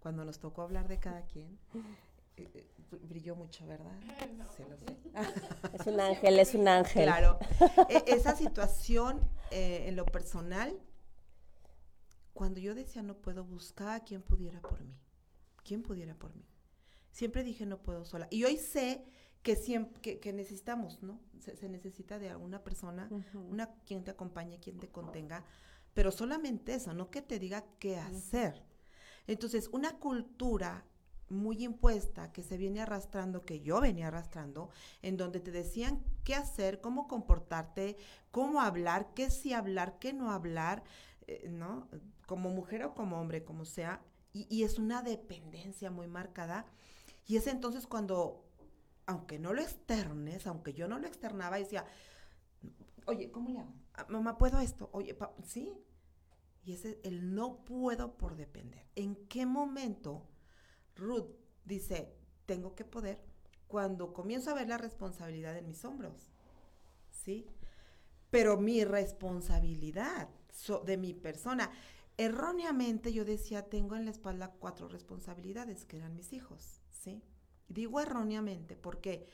[0.00, 1.58] cuando nos tocó hablar de cada quien.
[2.36, 2.66] Eh, eh,
[3.02, 3.92] brilló mucho, ¿verdad?
[4.00, 4.64] Sí, lo sé.
[5.78, 7.04] Es un ángel, es un ángel.
[7.04, 7.38] Claro.
[7.88, 10.78] E, esa situación eh, en lo personal,
[12.38, 14.96] cuando yo decía no puedo, buscar a quien pudiera por mí.
[15.64, 16.46] ¿Quién pudiera por mí?
[17.10, 18.28] Siempre dije no puedo sola.
[18.30, 19.04] Y hoy sé
[19.42, 21.20] que, siempre, que, necesitamos, ¿no?
[21.40, 25.44] Se, necesita de alguna persona, una quien te acompañe, quien te contenga,
[25.94, 28.62] pero solamente eso, no que te diga qué hacer.
[29.26, 30.84] Entonces, una cultura
[31.30, 34.70] muy impuesta que se viene arrastrando, que yo venía arrastrando,
[35.02, 37.96] en donde te decían qué hacer, cómo comportarte,
[38.30, 40.84] cómo hablar, qué sí hablar, qué no hablar,
[41.26, 41.88] eh, ¿no?
[42.28, 44.02] Como mujer o como hombre, como sea,
[44.34, 46.66] y, es una dependencia muy marcada.
[47.26, 48.44] Y es entonces cuando
[49.06, 51.86] aunque no lo externes, aunque yo no lo externaba, decía,
[53.06, 53.72] oye, ¿cómo le hago?
[53.94, 54.90] Ah, mamá, ¿puedo esto?
[54.92, 55.72] Oye, sí.
[56.62, 58.84] Y ese el no puedo por depender.
[58.94, 60.28] ¿En qué momento
[60.94, 61.30] Ruth
[61.64, 62.14] dice,
[62.44, 63.24] tengo que poder?
[63.66, 66.30] Cuando comienzo a ver la responsabilidad en mis hombros.
[67.10, 67.46] ¿Sí?
[68.28, 70.28] Pero mi responsabilidad
[70.84, 71.70] de mi persona.
[72.18, 76.82] Erróneamente yo decía, tengo en la espalda cuatro responsabilidades, que eran mis hijos.
[76.90, 77.22] ¿Sí?
[77.68, 79.28] Digo erróneamente, ¿por qué?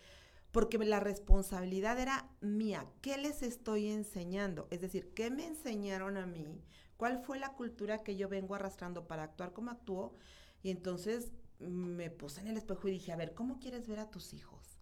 [0.53, 2.87] Porque la responsabilidad era mía.
[3.01, 4.69] ¿Qué les estoy enseñando?
[4.71, 6.63] Es decir, ¿qué me enseñaron a mí?
[6.99, 10.15] ¿Cuál fue la cultura que yo vengo arrastrando para actuar como actúo?
[10.63, 14.11] Y entonces me puse en el espejo y dije, a ver, ¿cómo quieres ver a
[14.11, 14.79] tus hijos?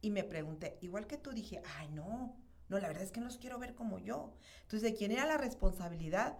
[0.00, 2.36] Y me pregunté, igual que tú, dije, ay, no,
[2.68, 4.34] no, la verdad es que no los quiero ver como yo.
[4.62, 6.38] Entonces, ¿de quién era la responsabilidad?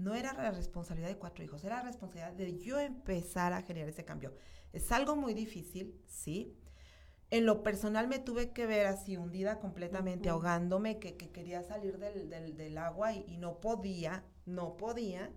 [0.00, 3.88] No era la responsabilidad de cuatro hijos, era la responsabilidad de yo empezar a generar
[3.90, 4.34] ese cambio.
[4.72, 6.56] Es algo muy difícil, sí.
[7.30, 11.98] en lo personal me tuve que ver así hundida completamente, ahogándome, que, que quería salir
[11.98, 15.32] del, del- del agua y, y no podía, no podía,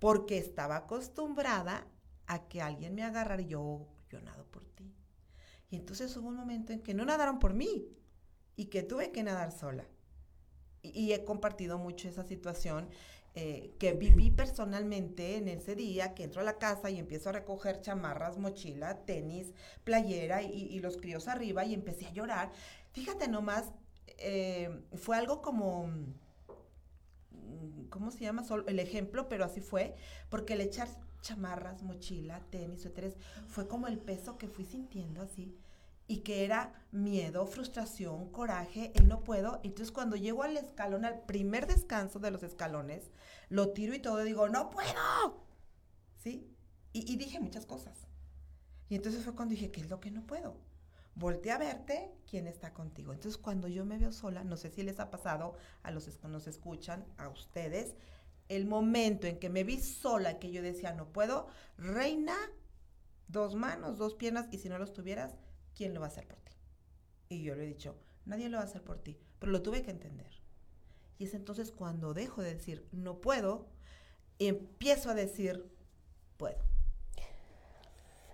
[0.00, 1.86] porque estaba acostumbrada
[2.26, 4.94] a que alguien me agarrara y yo, yo nado por ti.
[5.70, 7.88] Y entonces hubo un momento en que no nadaron por mí
[8.56, 9.86] y que tuve que nadar sola.
[10.82, 12.88] Y, y he compartido mucho esa situación
[13.38, 17.32] eh, que viví personalmente en ese día que entro a la casa y empiezo a
[17.32, 19.52] recoger chamarras, mochila, tenis,
[19.84, 22.50] playera y, los críos arriba y empecé a llorar.
[22.92, 23.72] Fíjate nomás,
[24.16, 26.14] eh, fue algo como, mm,
[27.90, 28.42] ¿cómo se llama?
[28.66, 29.94] El ejemplo, pero así fue,
[30.30, 30.88] porque el echar
[31.20, 33.18] chamarras, mochila, tenis, suéteres,
[33.48, 35.54] fue como el peso que fui sintiendo así
[36.08, 39.60] y que era miedo, frustración, coraje, el no puedo.
[39.64, 43.10] Entonces cuando llego al escalón, al primer descanso de los escalones,
[43.48, 45.44] lo tiro y todo digo, no puedo.
[46.16, 46.48] ¿Sí?
[46.92, 48.06] Y, y dije muchas cosas.
[48.88, 50.56] Y entonces fue cuando dije, ¿qué es lo que no puedo?
[51.16, 53.12] Volté a verte quién está contigo.
[53.12, 56.28] Entonces cuando yo me veo sola, no sé si les ha pasado a los que
[56.28, 57.96] nos escuchan, a ustedes,
[58.48, 62.36] el momento en que me vi sola, que yo decía, no puedo, reina,
[63.28, 65.34] dos manos, dos piernas, y si no los tuvieras,
[65.76, 66.52] ¿quién lo va a hacer por ti?
[67.28, 69.82] Y yo le he dicho, nadie lo va a hacer por ti, pero lo tuve
[69.82, 70.30] que entender.
[71.18, 73.66] Y es entonces cuando dejo de decir, no puedo,
[74.38, 75.70] y empiezo a decir,
[76.36, 76.58] puedo.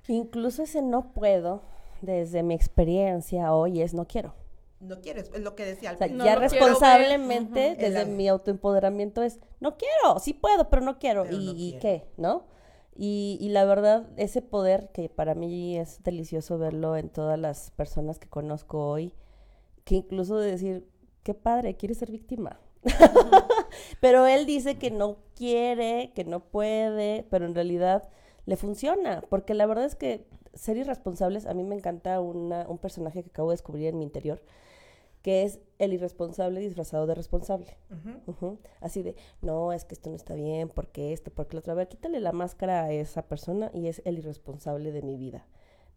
[0.08, 1.62] Incluso ese no puedo,
[2.00, 4.34] desde mi experiencia hoy, es no quiero.
[4.80, 6.24] No quieres, es lo que decía al O sea, principio.
[6.24, 7.76] ya No quiero responsablemente, Ujú.
[7.80, 11.22] desde El- mi autoempoderamiento es, no quiero, sí puedo, pero no quiero.
[11.22, 11.80] Pero ¿Y, no y quiero.
[11.80, 12.08] qué?
[12.16, 12.46] ¿No?
[12.94, 17.70] Y, y la verdad, ese poder, que para mí es delicioso verlo en todas las
[17.72, 19.12] personas que conozco hoy,
[19.84, 20.88] que incluso de decir,
[21.22, 22.60] qué padre, quiere ser víctima.
[24.00, 28.08] pero él dice que no quiere, que no puede, pero en realidad
[28.46, 32.78] le funciona, porque la verdad es que ser irresponsables, a mí me encanta una- un
[32.78, 34.42] personaje que acabo de descubrir en mi interior,
[35.22, 37.76] que es el irresponsable disfrazado de responsable.
[38.80, 41.72] Así de, no, es que esto no está bien, porque esto, porque lo otro.
[41.72, 45.46] A ver, quítale la máscara a esa persona y es el irresponsable de mi vida,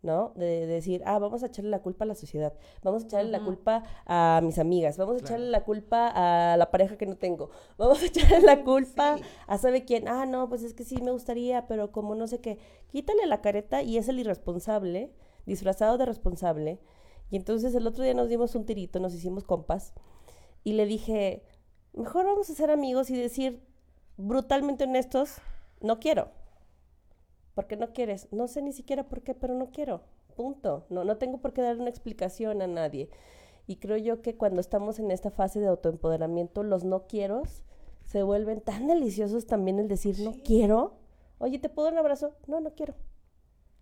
[0.03, 0.31] ¿no?
[0.35, 3.31] De, de decir, ah, vamos a echarle la culpa a la sociedad, vamos a echarle
[3.31, 7.17] la culpa a mis amigas, vamos a echarle la culpa a la pareja que no
[7.17, 9.23] tengo, vamos a echarle la culpa Sí.
[9.47, 12.39] a sabe quién, ah, no, pues es que sí me gustaría, pero como no sé
[12.41, 12.59] qué,
[12.91, 15.11] quítale la careta y es el irresponsable,
[15.47, 16.79] disfrazado de responsable.
[17.29, 19.93] Y entonces el otro día nos dimos un tirito, nos hicimos compas
[20.63, 21.43] y le dije,
[21.93, 23.61] mejor vamos a ser amigos y decir
[24.17, 25.38] brutalmente honestos,
[25.81, 26.31] no quiero.
[27.53, 28.27] Porque no quieres.
[28.31, 30.01] No sé ni siquiera por qué, pero no quiero.
[30.35, 30.85] Punto.
[30.89, 33.09] No, no tengo por qué dar una explicación a nadie.
[33.65, 37.43] Y creo yo que cuando estamos en esta fase de autoempoderamiento, los no quiero
[38.05, 40.93] se vuelven tan deliciosos también el decir no quiero.
[41.39, 42.35] Oye, ¿te puedo dar un abrazo?
[42.47, 42.93] No, no quiero.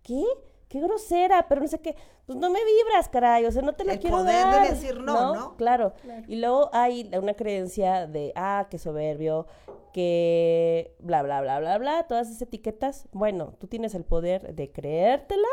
[0.01, 0.23] ¿Qué?
[0.73, 1.95] Qué grosera, pero no sé qué.
[2.25, 3.45] Pues no me vibras, caray.
[3.45, 5.55] O sea, no te la El quiero poder de decir no, ¿no?
[5.55, 5.93] Claro.
[6.01, 6.23] Claro.
[6.27, 9.45] Y luego hay una creencia de, ah, que soberbio,
[9.93, 13.07] que bla, bla, bla, bla, bla, todas esas etiquetas.
[13.12, 15.47] Bueno, tú tienes el poder de creértela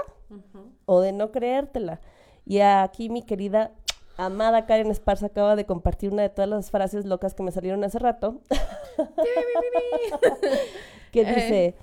[0.87, 2.01] o de no creértela.
[2.47, 3.73] Y aquí mi querida
[4.17, 7.85] amada Karen Esparza acaba de compartir una de todas las frases locas que me salieron
[7.85, 8.41] hace rato.
[11.13, 11.35] que Eh.
[11.35, 11.75] dice,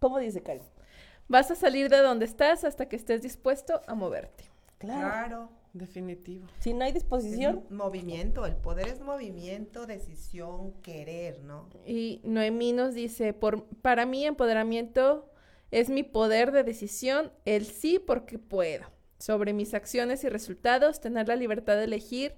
[0.00, 0.62] ¿cómo dice Karen?
[1.30, 4.50] Vas a salir de donde estás hasta que estés dispuesto a moverte.
[4.78, 5.48] Claro.
[5.72, 6.48] Definitivo.
[6.58, 11.68] Si no hay disposición, movimiento, el poder es movimiento, decisión, querer, ¿no?
[11.86, 15.30] Y Noemí nos dice, por, para mí empoderamiento
[15.70, 18.86] es mi poder de decisión, el sí porque puedo.
[19.20, 22.34] Sobre mis acciones y resultados, tener la libertad de elegir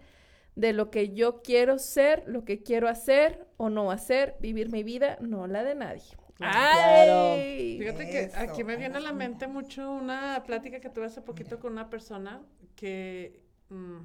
[0.55, 4.83] de lo que yo quiero ser, lo que quiero hacer o no hacer, vivir mi
[4.83, 6.02] vida, no la de nadie.
[6.50, 7.35] Claro.
[7.35, 7.76] ¡Ay!
[7.78, 11.22] Fíjate que Eso, aquí me viene a la mente mucho una plática que tuve hace
[11.22, 12.42] poquito con una persona
[12.76, 13.98] que, mm,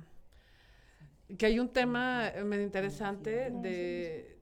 [1.37, 4.39] que hay un tema medio interesante de,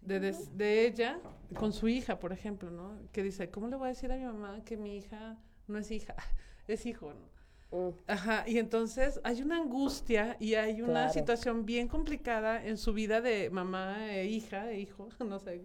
[0.00, 0.20] de,
[0.54, 1.18] de ella
[1.58, 2.98] con su hija, por ejemplo, ¿no?
[3.12, 5.90] Que dice, ¿cómo le voy a decir a mi mamá que mi hija no es
[5.90, 6.14] hija,
[6.68, 7.78] es hijo, ¿no?
[7.78, 11.12] mm, Ajá, y entonces hay una angustia y hay una Claro.
[11.12, 15.64] situación bien complicada en su vida de mamá e hija, e hijo, no sé,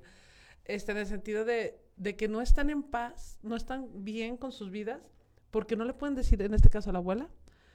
[0.65, 4.52] este, en el sentido de, de que no están en paz, no están bien con
[4.52, 5.02] sus vidas,
[5.52, 7.30] porque no le pueden decir, en este caso a la abuela,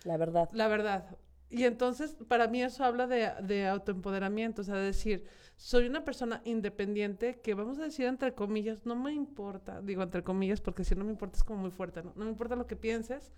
[0.04, 0.48] la verdad.
[0.52, 1.16] la verdad.
[1.50, 6.04] Y entonces, para mí eso habla de, de autoempoderamiento, o sea, de decir, soy una
[6.04, 10.84] persona independiente que vamos a decir entre comillas, no me importa, digo entre comillas porque
[10.84, 12.12] si no me importa es como muy fuerte, ¿no?
[12.16, 13.32] No me importa lo que pienses,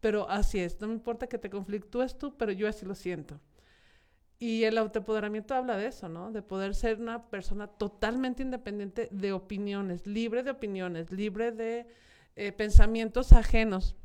[0.00, 3.40] pero así es, no me importa que te conflictúes tú, pero yo así lo siento.
[4.38, 6.30] Y el autoempoderamiento habla de eso, ¿no?
[6.30, 11.88] De poder ser una persona totalmente independiente de opiniones, libre de opiniones, libre de
[12.36, 13.96] eh, pensamientos ajenos.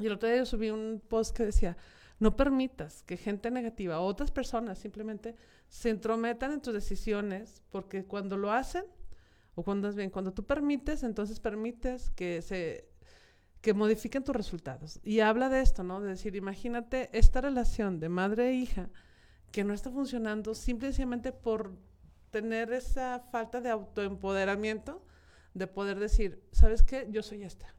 [0.00, 1.76] Y el otro día yo subí un post que decía,
[2.18, 5.36] no permitas que gente negativa o otras personas simplemente
[5.68, 8.84] se entrometan en tus decisiones, porque cuando lo hacen,
[9.54, 12.88] o cuando es bien, cuando tú permites, entonces permites que se
[13.60, 15.00] que modifiquen tus resultados.
[15.02, 16.02] Y habla de esto, ¿no?
[16.02, 18.90] De decir, imagínate esta relación de madre e hija
[19.54, 21.76] que no está funcionando simplemente por
[22.32, 25.06] tener esa falta de autoempoderamiento,
[25.54, 27.06] de poder decir, ¿sabes qué?
[27.08, 27.72] Yo soy esta.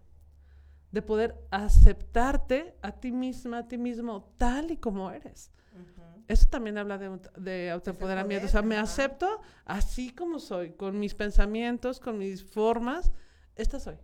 [0.91, 5.51] De poder aceptarte a ti misma, a ti mismo, tal y como eres.
[6.29, 8.45] Eso también habla de, de autoempoderamiento.
[8.47, 13.11] O sea, me acepto así como soy, con mis pensamientos, con mis formas.
[13.57, 13.97] Esta soy.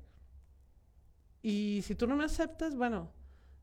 [1.42, 3.14] Y si tú no me aceptas, bueno,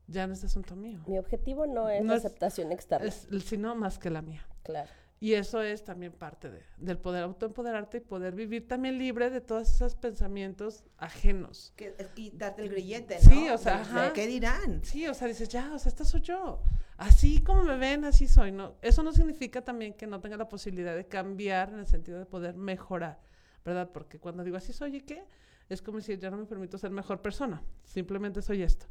[0.09, 0.99] ya no es asunto mío.
[1.07, 3.07] Mi objetivo no es la aceptación externa.
[3.07, 4.45] Es, sino más que la mía.
[4.63, 4.89] Claro.
[5.21, 9.41] Y eso es también parte de, del poder autoempoderarte y poder vivir también libre de
[9.41, 11.73] todos esos pensamientos ajenos.
[11.75, 11.93] Que,
[12.33, 13.29] darte el grillete, ¿no?
[13.29, 14.13] Sí, o sea, ajá.
[14.13, 14.81] ¿Qué dirán?
[14.83, 16.61] Sí, o sea, dices, ya, o sea, esta soy yo.
[16.95, 18.53] Así como me ven, así soy.
[18.53, 22.17] No, eso no significa también que no tenga la posibilidad de cambiar en el sentido
[22.17, 23.19] de poder mejorar,
[23.65, 23.89] ¿verdad?
[23.91, 25.25] Porque cuando digo así soy y qué,
[25.67, 27.61] es como si ya no me permito ser mejor persona.
[27.83, 28.85] Simplemente soy esto.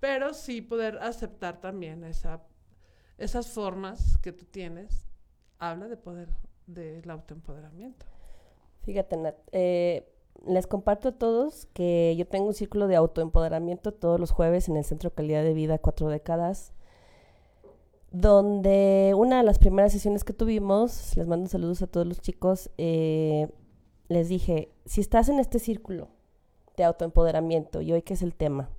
[0.00, 2.42] Pero sí poder aceptar también esa,
[3.16, 5.08] esas formas que tú tienes
[5.58, 6.28] habla de poder
[6.66, 8.06] del autoempoderamiento.
[8.82, 10.12] Fíjate, Nat, eh,
[10.46, 14.76] les comparto a todos que yo tengo un círculo de autoempoderamiento todos los jueves en
[14.76, 16.72] el Centro Calidad de Vida Cuatro Décadas,
[18.10, 22.70] donde una de las primeras sesiones que tuvimos, les mando saludos a todos los chicos,
[22.78, 23.48] eh,
[24.08, 26.08] les dije, si estás en este círculo
[26.76, 28.70] de autoempoderamiento, y hoy que es el tema,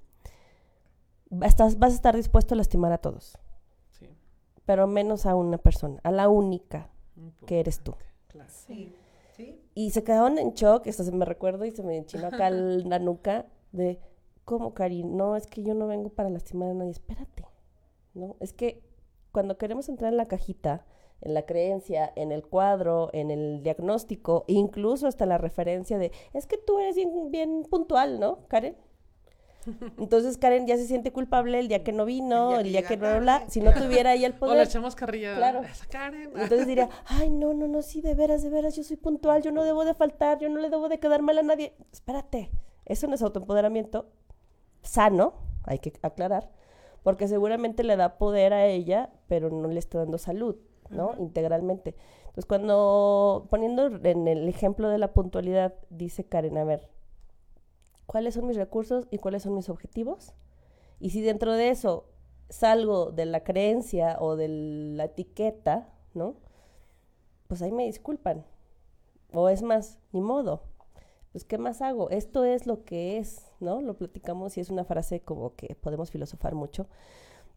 [1.42, 3.38] estás, vas a estar dispuesto a lastimar a todos
[4.70, 6.92] pero menos a una persona, a la única
[7.48, 7.96] que eres tú.
[8.50, 8.94] Sí.
[9.36, 9.60] ¿Sí?
[9.74, 13.00] Y se quedaron en shock, esto se me recuerdo y se me enchinó acá la
[13.00, 14.00] nuca de,
[14.46, 15.04] ¿cómo, Cari?
[15.04, 17.48] No, es que yo no vengo para lastimar a nadie, espérate,
[18.13, 18.36] ¿no?
[18.39, 18.84] Es que
[19.32, 20.86] cuando queremos entrar en la cajita,
[21.22, 26.46] en la creencia, en el cuadro, en el diagnóstico, incluso hasta la referencia de, es
[26.46, 28.78] que tú eres bien, bien puntual, ¿no, Karen?
[29.98, 33.08] Entonces Karen ya se siente culpable el día que no vino, el día que, no
[33.08, 34.56] habla, si no tuviera ahí el poder.
[34.56, 35.62] O le echamos carrilla claro.
[35.89, 36.32] Karen.
[36.36, 39.52] Entonces diría, ay, no, no, no, sí, de veras, de veras, yo soy puntual, yo
[39.52, 41.74] no debo de faltar, yo no le debo de quedar mal a nadie.
[41.91, 42.50] Espérate,
[42.86, 44.10] eso no es autoempoderamiento
[44.82, 45.34] sano,
[45.65, 46.50] hay que aclarar,
[47.04, 50.56] porque seguramente le da poder a ella, pero no le está dando salud,
[50.89, 51.15] ¿no?
[51.19, 51.95] Integralmente.
[52.22, 56.89] Entonces, cuando, poniendo en el ejemplo de la puntualidad, dice Karen, a ver,
[58.10, 60.34] cuáles son mis recursos y cuáles son mis objetivos.
[61.00, 62.06] Y si dentro de eso
[62.50, 66.34] salgo de la creencia o de la etiqueta, ¿no?
[67.48, 68.48] Pues ahí me disculpan.
[69.32, 70.63] O es más, ni modo.
[71.32, 72.10] Pues, ¿qué más hago?
[72.10, 73.80] Esto es lo que es, ¿no?
[73.80, 76.88] Lo platicamos y es una frase como que podemos filosofar mucho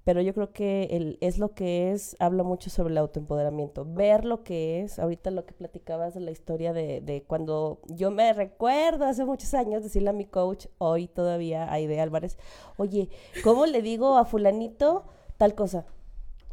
[0.04, 4.24] pero yo creo que el, es lo que es, habla mucho sobre el autoempoderamiento, ver
[4.24, 8.32] lo que es, ahorita lo que platicabas de la historia de, de cuando yo me
[8.32, 12.36] recuerdo hace muchos años decirle a mi coach, hoy todavía a Ide Álvarez,
[12.76, 13.10] oye,
[13.44, 15.04] ¿cómo le digo a fulanito
[15.36, 15.86] tal cosa?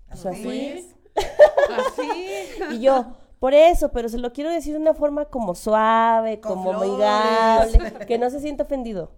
[0.10, 0.94] Así.
[1.76, 2.16] Así.
[2.72, 6.74] y yo, por eso, pero se lo quiero decir de una forma como suave, como
[6.74, 9.12] amigable, que no se sienta ofendido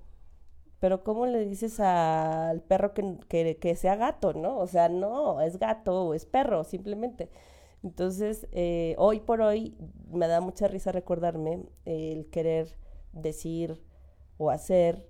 [0.81, 4.57] pero ¿cómo le dices al perro que, que, sea gato, no?
[4.57, 7.29] O sea, no, es gato o es perro, simplemente.
[7.83, 9.77] Entonces, eh, hoy por hoy
[10.11, 12.75] me da mucha risa recordarme el querer
[13.13, 13.79] decir
[14.39, 15.07] o hacer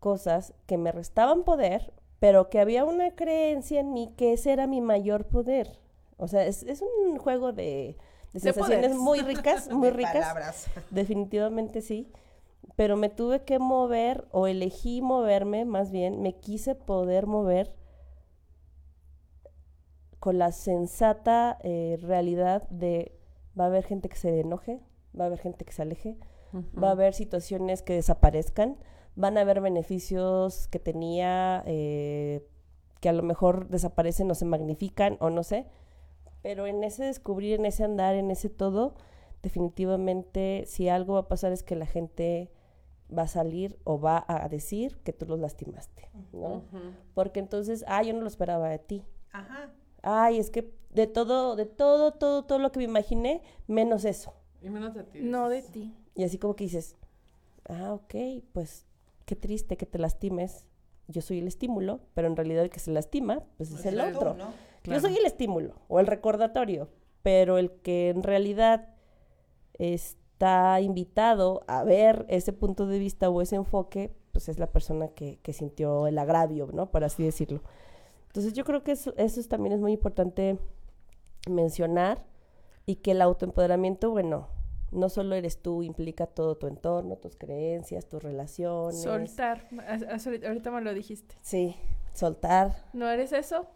[0.00, 4.66] cosas que me restaban poder, pero que había una creencia en mí que ese era
[4.66, 5.80] mi mayor poder.
[6.18, 7.96] O sea, es, es un juego de,
[8.34, 10.66] de sensaciones muy ricas, muy ricas.
[10.90, 12.12] Definitivamente sí
[12.76, 17.74] pero me tuve que mover o elegí moverme, más bien, me quise poder mover
[20.20, 23.18] con la sensata eh, realidad de
[23.58, 24.80] va a haber gente que se enoje,
[25.18, 26.18] va a haber gente que se aleje,
[26.82, 28.76] va a haber situaciones que desaparezcan,
[29.14, 32.46] van a haber beneficios que tenía eh,
[33.00, 35.66] que a lo mejor desaparecen o se magnifican o no sé,
[36.42, 38.94] pero en ese descubrir, en ese andar, en ese todo,
[39.42, 42.50] definitivamente si algo va a pasar es que la gente
[43.16, 46.64] va a salir o va a decir que tú los lastimaste, ¿no?
[47.14, 49.04] Porque entonces, ah, yo no lo esperaba de ti.
[49.32, 49.70] Ajá.
[50.02, 54.34] Ay, es que de todo, de todo, todo, todo lo que me imaginé, menos eso.
[54.62, 55.20] Y menos de ti.
[55.20, 55.94] No de ti.
[56.14, 56.96] Y así como que dices,
[57.68, 58.14] ah, ok,
[58.52, 58.86] pues
[59.24, 60.64] qué triste que te lastimes.
[61.08, 64.00] Yo soy el estímulo, pero en realidad el que se lastima, pues es pues el
[64.00, 64.36] otro.
[64.84, 66.88] Yo soy el estímulo o el recordatorio,
[67.22, 68.94] pero el que en realidad
[70.36, 75.08] está invitado a ver ese punto de vista o ese enfoque, pues es la persona
[75.08, 76.90] que, que sintió el agravio, ¿no?
[76.90, 77.62] Por así decirlo.
[78.26, 80.58] Entonces yo creo que eso, eso es- también es muy importante
[81.48, 82.22] mencionar
[82.84, 84.48] y que el autoempoderamiento, bueno,
[84.92, 89.00] no solo eres tú, implica todo tu entorno, tus creencias, tus relaciones.
[89.02, 89.66] Soltar.
[90.46, 91.34] Ahorita me lo dijiste.
[91.40, 91.76] Sí,
[92.12, 93.66] soltar, ¿No eres eso?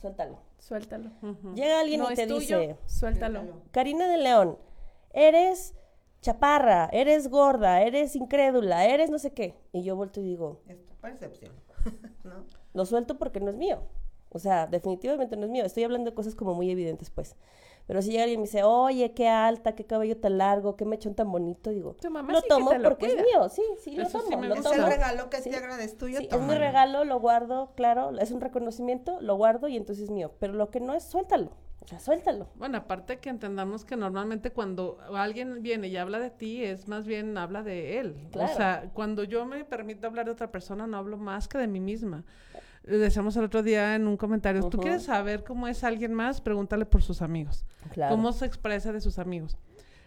[0.00, 0.38] suéltalo.
[0.58, 1.10] Suéltalo.
[1.54, 3.42] Llega alguien no y es te tuyo, dice, suéltalo.
[3.70, 4.56] Karina de León,
[5.12, 5.74] eres
[6.26, 9.54] chaparra, eres gorda, eres incrédula, eres no sé qué.
[9.72, 11.52] Y yo vuelto y digo, Es tu percepción.
[12.24, 12.44] ¿No?
[12.74, 13.82] lo suelto porque no es mío.
[14.30, 15.64] O sea, definitivamente no es mío.
[15.64, 17.36] Estoy hablando de cosas como muy evidentes, pues.
[17.86, 20.84] Pero si llega alguien y me dice, oye, qué alta, qué cabello tan largo, qué
[20.84, 23.48] mechón tan bonito, digo, Tu mamá lo sí que tomo te lo porque es mío,
[23.48, 24.88] sí, sí, lo Eso sí tomo, me lo Es el tomo.
[24.88, 25.50] regalo que Sí.
[25.50, 26.58] te agradezco tuyo, Sí, es mi tómalo.
[26.58, 30.32] regalo, lo guardo, claro, es un reconocimiento, lo guardo y entonces es mío.
[30.40, 31.52] Pero lo que no es, suéltalo.
[31.86, 32.48] O sea, suéltalo.
[32.56, 37.06] Bueno, aparte que entendamos que normalmente cuando alguien viene y habla de ti, es más
[37.06, 38.28] bien habla de él.
[38.32, 38.52] Claro.
[38.52, 41.68] O sea, cuando yo me permito hablar de otra persona, no hablo más que de
[41.68, 42.24] mí misma.
[42.82, 46.40] Eh, Decíamos el otro día en un comentario, ¿tú quieres saber cómo es alguien más?
[46.40, 47.64] Pregúntale por sus amigos.
[47.92, 48.16] Claro.
[48.16, 49.56] ¿Cómo se expresa de sus amigos?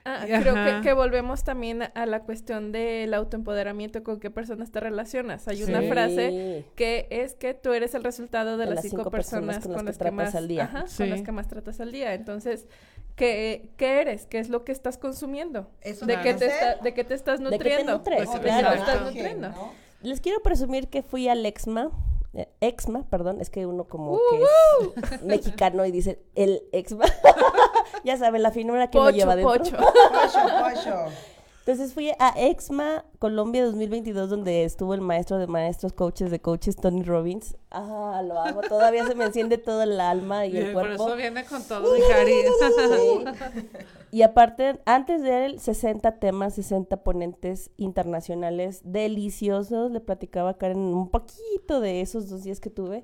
[0.05, 4.79] Ah, creo que, que volvemos también a, la cuestión del autoempoderamiento, con qué personas te
[4.79, 5.47] relacionas.
[5.47, 9.73] Hay una frase que es que tú eres el resultado de, las, cinco, personas, con
[9.85, 10.63] las, que, tratas más al día.
[10.63, 10.97] ajá, Sí.
[10.97, 12.13] con las que más tratas al día.
[12.13, 12.67] Entonces,
[13.15, 14.25] ¿qué, qué eres?
[14.25, 15.69] ¿Qué es lo que estás consumiendo?
[15.81, 17.91] Eso ¿De, qué te está- ¿De qué te estás ¿De qué te nutriendo?
[17.97, 18.19] nutres?
[18.19, 18.71] De qué ¿De te Claro.
[18.71, 19.49] te estás nutriendo?
[19.49, 19.71] ¿no?
[20.01, 21.91] Les quiero presumir que fui al Exma,
[22.33, 27.05] eh, Exma, perdón, es que uno como que es mexicano y dice el Exma.
[28.03, 29.57] ya saben, la finura que Pocho, lleva dentro.
[29.57, 29.77] pocho.
[29.77, 31.11] Pollo.
[31.59, 36.75] Entonces fui a Exma Colombia 2022 donde estuvo el maestro de maestros, coaches de coaches,
[36.75, 37.55] Tony Robbins.
[37.69, 41.07] Ah, lo amo, todavía se me enciende todo el alma y el Bien, por cuerpo.
[41.07, 42.49] eso viene con todo mi cariño.
[43.53, 43.67] Sí.
[44.11, 49.91] Y aparte, antes de él, 60 temas, 60 ponentes internacionales deliciosos.
[49.91, 53.03] Le platicaba a Karen un poquito de esos dos días que tuve.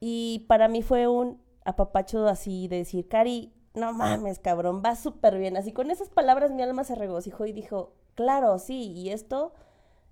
[0.00, 5.38] Y para mí fue un apapacho así de decir, Cari, no mames, cabrón, va súper
[5.38, 5.56] bien.
[5.56, 9.52] Así con esas palabras mi alma se regocijó y dijo, claro, sí, y esto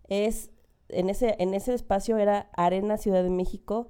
[0.08, 0.50] es,
[0.88, 3.88] en ese, en ese espacio era Arena Ciudad de México,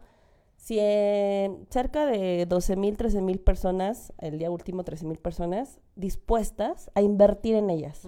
[0.58, 6.90] cien- cerca de 12 mil, 13 mil personas, el día último 13 mil personas, dispuestas
[6.94, 8.06] a invertir en ellas,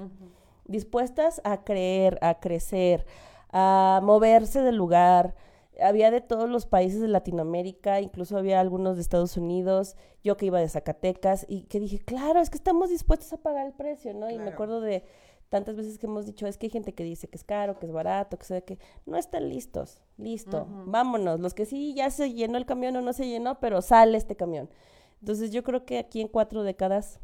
[0.66, 3.06] dispuestas a creer, a crecer,
[3.52, 5.34] a moverse del lugar.
[5.82, 10.46] Había de todos los países de Latinoamérica, incluso había algunos de Estados Unidos, yo que
[10.46, 14.14] iba de Zacatecas y que dije, claro, es que estamos dispuestos a pagar el precio,
[14.14, 14.30] ¿no?
[14.30, 15.04] Y me acuerdo de
[15.48, 17.86] tantas veces que hemos dicho, es que hay gente que dice que es caro, que
[17.86, 22.32] es barato, que sea que no están listos, listo, vámonos, los que sí ya se
[22.32, 24.68] llenó el camión o no se llenó, pero sale este camión.
[25.20, 27.20] Entonces yo creo que aquí en cuatro décadas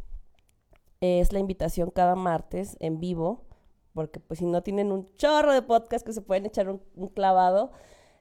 [1.00, 3.46] es la invitación cada martes en vivo,
[3.94, 7.08] porque pues si no tienen un chorro de podcast que se pueden echar un, un
[7.08, 7.72] clavado,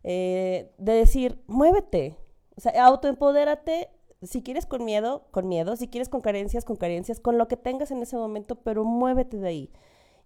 [0.03, 2.15] eh, de decir, muévete,
[2.55, 3.89] o sea, autoempodérate,
[4.21, 7.57] si quieres con miedo, con miedo, si quieres con carencias, con carencias, con lo que
[7.57, 9.71] tengas en ese momento, pero muévete de ahí,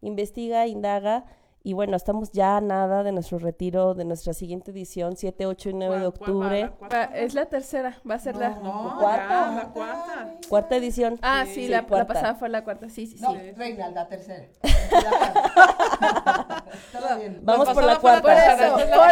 [0.02, 1.26] investiga, indaga.
[1.66, 5.70] Y bueno, estamos ya a nada de nuestro retiro, de nuestra siguiente edición, 7, 8
[5.70, 6.60] y 9 de octubre.
[6.60, 6.98] ¿La cuarta?
[6.98, 8.50] Va, es la tercera, va a ser la...
[8.60, 9.30] No, ¿Cuarta?
[9.30, 10.38] ya, la cuarta.
[10.50, 11.18] Cuarta edición.
[11.22, 13.52] Ah, Sí, sí, sí, la, la pasada fue la cuarta, sí, sí, sí.
[13.56, 14.46] Reina, la tercera.
[16.92, 17.40] Todo bien.
[17.44, 18.36] Vamos por la Por cuarta.
[18.36, 18.68] tercera.
[18.68, 19.12] eso, por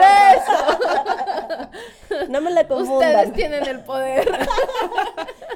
[2.18, 2.30] eso.
[2.30, 3.09] No me la confundan.
[3.16, 4.30] Ustedes tienen el poder.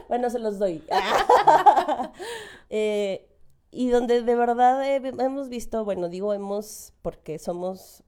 [0.08, 0.84] Bueno, se los doy.
[2.70, 3.28] Eh,
[3.72, 8.04] y donde de verdad he- hemos visto, bueno, digo hemos porque somos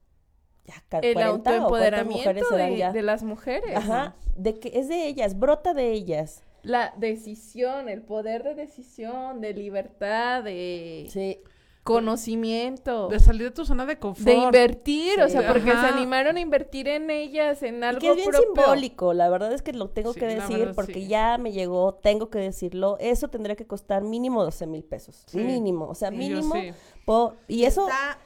[0.66, 2.92] ya El 40 o cuántas autoempoderamiento mujeres de, ya.
[2.92, 3.76] de las mujeres.
[3.76, 6.44] Ajá, de que es de ellas, brota de ellas.
[6.64, 11.42] La decisión, el poder de decisión, de libertad, de Sí.
[11.88, 14.26] Conocimiento, De salir de tu zona de confort.
[14.26, 18.10] de invertir, o sea, porque se animaron a invertir en ellas, en Y algo que
[18.10, 18.54] es bien propio.
[18.56, 21.08] simbólico, la verdad es que lo tengo Sí, que decir verdad, porque sí.
[21.08, 25.38] ya me llegó, tengo que decirlo, eso tendría que costar mínimo 12 mil pesos, Sí.
[25.40, 26.72] mínimo, o sea, Y yo mínimo, sí.
[27.06, 28.18] po- y eso, Está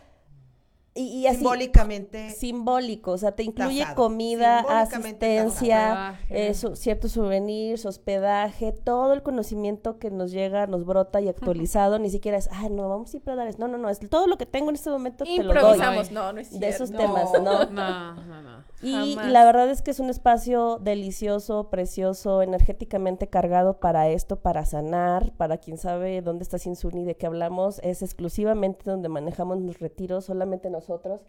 [0.94, 7.14] y, y así, simbólicamente simbólico, o sea, te incluye tasado, comida, asistencia, eh, su- ciertos
[7.14, 12.50] souvenirs, hospedaje, todo el conocimiento que nos llega, nos brota y actualizado, ni siquiera es,
[12.52, 13.58] ah, no, vamos a dar eso.
[13.60, 15.62] No, no, no, es todo lo que tengo en este momento te lo doy.
[15.62, 16.66] Improvisamos, no, no es cierto.
[16.66, 17.66] De esos temas, ¿no?
[17.66, 18.64] No, no, no.
[18.82, 19.32] Y, Jamás.
[19.32, 25.32] la verdad es que es un espacio delicioso, precioso, energéticamente cargado para esto, para sanar,
[25.38, 30.26] para quien sabe dónde está Sinsuni, de qué hablamos, es exclusivamente donde manejamos los retiros,
[30.26, 31.22] solamente nosotros.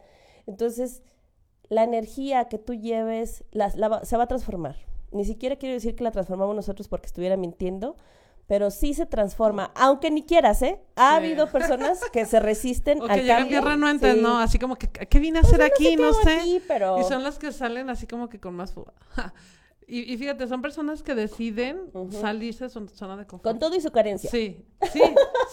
[0.46, 1.02] Entonces,
[1.68, 4.76] la energía que tú lleves la- la va- se va a transformar.
[5.12, 7.96] Ni siquiera quiero decir que la transformamos nosotros porque estuviera mintiendo,
[8.46, 10.80] pero sí se transforma, aunque ni quieras, ¿eh?
[10.96, 11.16] Ha Sí.
[11.16, 13.60] habido personas que se resisten O que al llegan cambio.
[13.60, 14.20] bien renuentes, Sí.
[14.20, 14.38] ¿no?
[14.40, 15.84] Así como que, ¿qué vine a hacer Pues, aquí?
[15.90, 16.40] qué No sé.
[16.40, 16.98] aquí, pero...
[16.98, 18.92] Y son las que salen así como que con más fuga.
[20.00, 22.12] y, y fíjate, son personas que deciden Ujú.
[22.12, 23.44] salirse de su zona de confort.
[23.44, 24.30] Con todo y su carencia.
[24.30, 25.02] Sí, sí,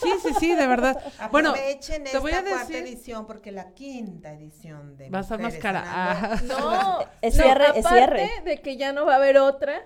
[0.01, 0.97] sí, sí, sí, de verdad.
[1.31, 5.19] Bueno, Aprovechen te esta voy a cuarta decir- edición porque la quinta edición de Va
[5.19, 5.83] a estar más cara.
[5.85, 6.39] Ah.
[6.47, 8.41] No, Es no, cierre, es aparte cierre.
[8.45, 9.81] de que ya no va a haber otra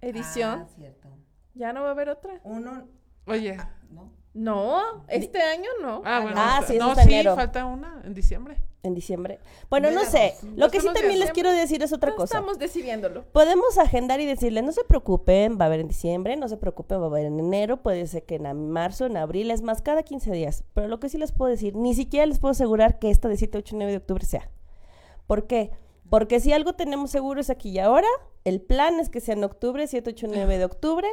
[0.00, 1.08] edición, Ah, cierto.
[1.54, 2.40] ya no va a haber otra.
[2.44, 2.88] Uno,
[3.26, 3.56] Oye.
[3.90, 4.12] ¿no?
[4.36, 6.02] No, este año no.
[6.04, 6.36] Ah, bueno.
[6.38, 7.34] Ah, sí, eso no, es sí, enero.
[7.34, 8.58] falta una en diciembre.
[8.82, 9.40] En diciembre.
[9.70, 10.34] Bueno, no sé.
[10.56, 12.36] Lo que sí también les quiero decir es otra No cosa.
[12.36, 13.24] Estamos decidiéndolo.
[13.32, 17.00] Podemos agendar y decirle, no se preocupen, va a haber en diciembre, no se preocupen,
[17.00, 20.02] va a haber en enero, puede ser que en marzo, en abril, es más, cada
[20.02, 20.64] 15 días.
[20.74, 23.38] Pero lo que sí les puedo decir, ni siquiera les puedo asegurar que esta de
[23.38, 24.50] 7, 8 y 9 de octubre sea.
[25.26, 25.70] ¿Por qué?
[26.10, 28.08] Porque si algo tenemos seguro es aquí y ahora,
[28.44, 31.08] el plan es que sea en octubre, 7, 8 y 9 de octubre,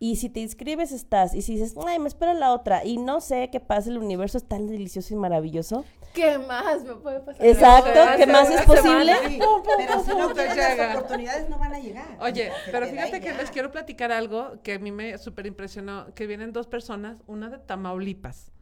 [0.00, 3.20] y si te inscribes estás, y si dices, ay, me espero la otra, y no
[3.20, 5.84] sé qué pasa, el universo es tan delicioso y maravilloso.
[6.14, 7.44] ¿Qué más me puede pasar?
[7.44, 9.12] Exacto, ¿qué más es posible?
[9.26, 9.38] Sí,
[9.76, 10.86] pero si no te quieren llega.
[10.86, 12.16] las oportunidades no van a llegar.
[12.20, 13.36] Oye, pero fíjate que ya.
[13.36, 17.50] les quiero platicar algo que a mí me súper impresionó, que vienen dos personas, una
[17.50, 18.52] de Tamaulipas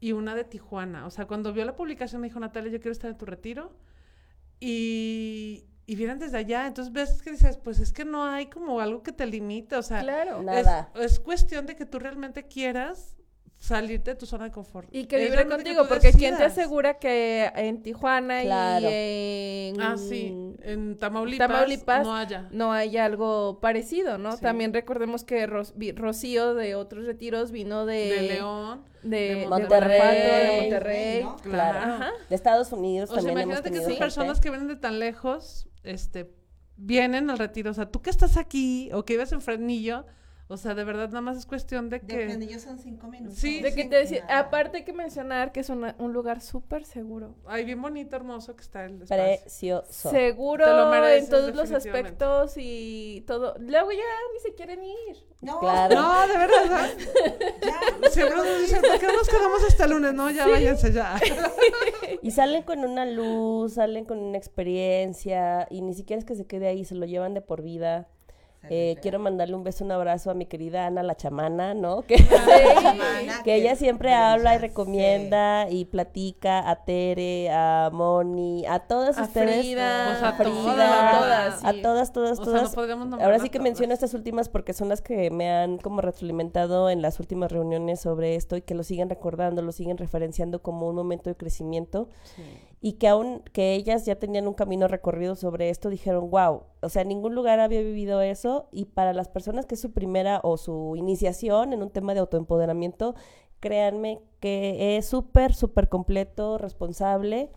[0.00, 1.06] y una de Tijuana.
[1.06, 3.72] O sea, cuando vio la publicación me dijo, Natalia, yo quiero estar en tu retiro.
[4.60, 6.66] Y, y vienen desde allá.
[6.66, 9.74] Entonces ves que dices, pues es que no hay como algo que te limite.
[9.74, 10.40] O sea, Claro.
[10.40, 10.90] Es, Nada.
[10.94, 13.16] es cuestión de que tú realmente quieras
[13.60, 14.88] salirte de tu zona de confort.
[14.94, 18.86] Y que vibre contigo, tú porque ¿quién te asegura que en Tijuana Claro.
[18.88, 18.92] y
[19.74, 19.80] en...
[19.80, 22.48] Ah, sí, en Tamaulipas, Tamaulipas no haya.
[22.52, 24.32] no hay algo parecido, ¿no?
[24.36, 24.42] Sí.
[24.42, 27.94] También recordemos que vi- Rocío de otros retiros vino de...
[28.12, 28.84] De León.
[29.02, 30.00] De, de de Monterrey.
[30.00, 31.22] De Sí, Monterrey.
[31.24, 31.36] ¿no?
[31.38, 31.78] Claro.
[31.78, 32.10] Ajá.
[32.28, 33.98] De Estados Unidos O sea, también hemos imagínate que son gente.
[33.98, 36.30] personas que vienen de tan lejos, este,
[36.76, 37.70] vienen al retiro.
[37.72, 40.06] O sea, tú que estás aquí o que vives en Fresnillo,
[40.48, 42.14] o sea, de verdad nada más es cuestión de De que...
[42.24, 43.38] Fresnillo son cinco minutos.
[43.38, 43.60] Sí.
[43.60, 44.38] De que te decía, nada.
[44.40, 47.34] aparte hay que mencionar que es una- un lugar súper seguro.
[47.46, 49.24] Ay, bien bonito, hermoso que está el espacio.
[49.42, 50.10] Precioso.
[50.10, 53.54] Seguro Te lo mereces, en todos los aspectos y todo.
[53.58, 53.98] Luego ya
[54.34, 55.26] ni se quieren ir.
[55.40, 55.94] No, Claro.
[55.94, 56.90] No, de verdad.
[57.62, 58.10] ya.
[58.10, 60.14] Siempre nos dicen, ¿por qué no nos quedamos hasta el lunes?
[60.14, 61.20] No, ya váyanse ya.
[62.22, 66.46] Y salen con una luz, salen con una experiencia y ni siquiera es que se
[66.46, 68.08] quede ahí, se lo llevan de por vida.
[68.70, 72.02] Eh, quiero mandarle un beso, un abrazo a mi querida Ana la chamana, ¿no?
[73.44, 74.62] Que, ella siempre habla y sí.
[74.62, 79.60] recomienda y platica a Tere, a Moni, a todas A ustedes.
[79.60, 81.82] Frida, Pues a Frida, todas, todas, a sí.
[81.82, 82.62] todas, todas, O sea, todas.
[82.64, 83.64] no podríamos Ahora sí que todas.
[83.64, 88.00] menciono estas últimas porque son las que me han como retroalimentado en las últimas reuniones
[88.00, 92.08] sobre esto y que lo siguen recordando, lo siguen referenciando como un momento de crecimiento
[92.80, 96.88] y que aún que ellas ya tenían un camino recorrido sobre esto, dijeron, wow, o
[96.88, 100.40] sea, en ningún lugar había vivido eso y para las personas que es su primera
[100.44, 103.16] o su iniciación en un tema de autoempoderamiento,
[103.58, 107.50] créanme que es súper, súper completo, responsable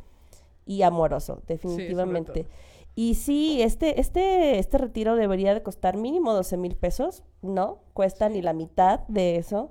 [0.65, 2.47] y amoroso, definitivamente.
[2.95, 7.79] y sí, este, este, este retiro debería de costar mínimo 12 mil pesos, ¿no?
[7.93, 9.69] Cuesta ni la mitad de eso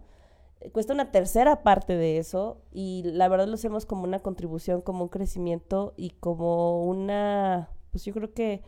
[0.72, 5.04] cuesta una tercera parte de eso y la verdad lo hacemos como una contribución, como
[5.04, 8.62] un crecimiento y como una, pues yo creo que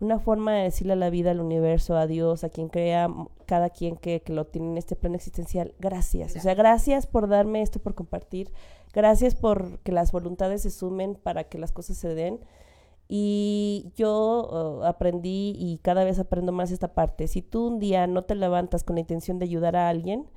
[0.00, 3.08] una forma de decirle a la vida, al universo, a Dios, a quien crea,
[3.46, 6.36] cada quien que, que lo tiene en este plano existencial, gracias.
[6.36, 8.52] O sea, gracias por darme esto, por compartir,
[8.92, 12.40] gracias por que las voluntades se sumen para que las cosas se den.
[13.08, 17.28] Y yo uh, aprendí y cada vez aprendo más esta parte.
[17.28, 20.28] Si tú un día no te levantas con la intención de ayudar a alguien,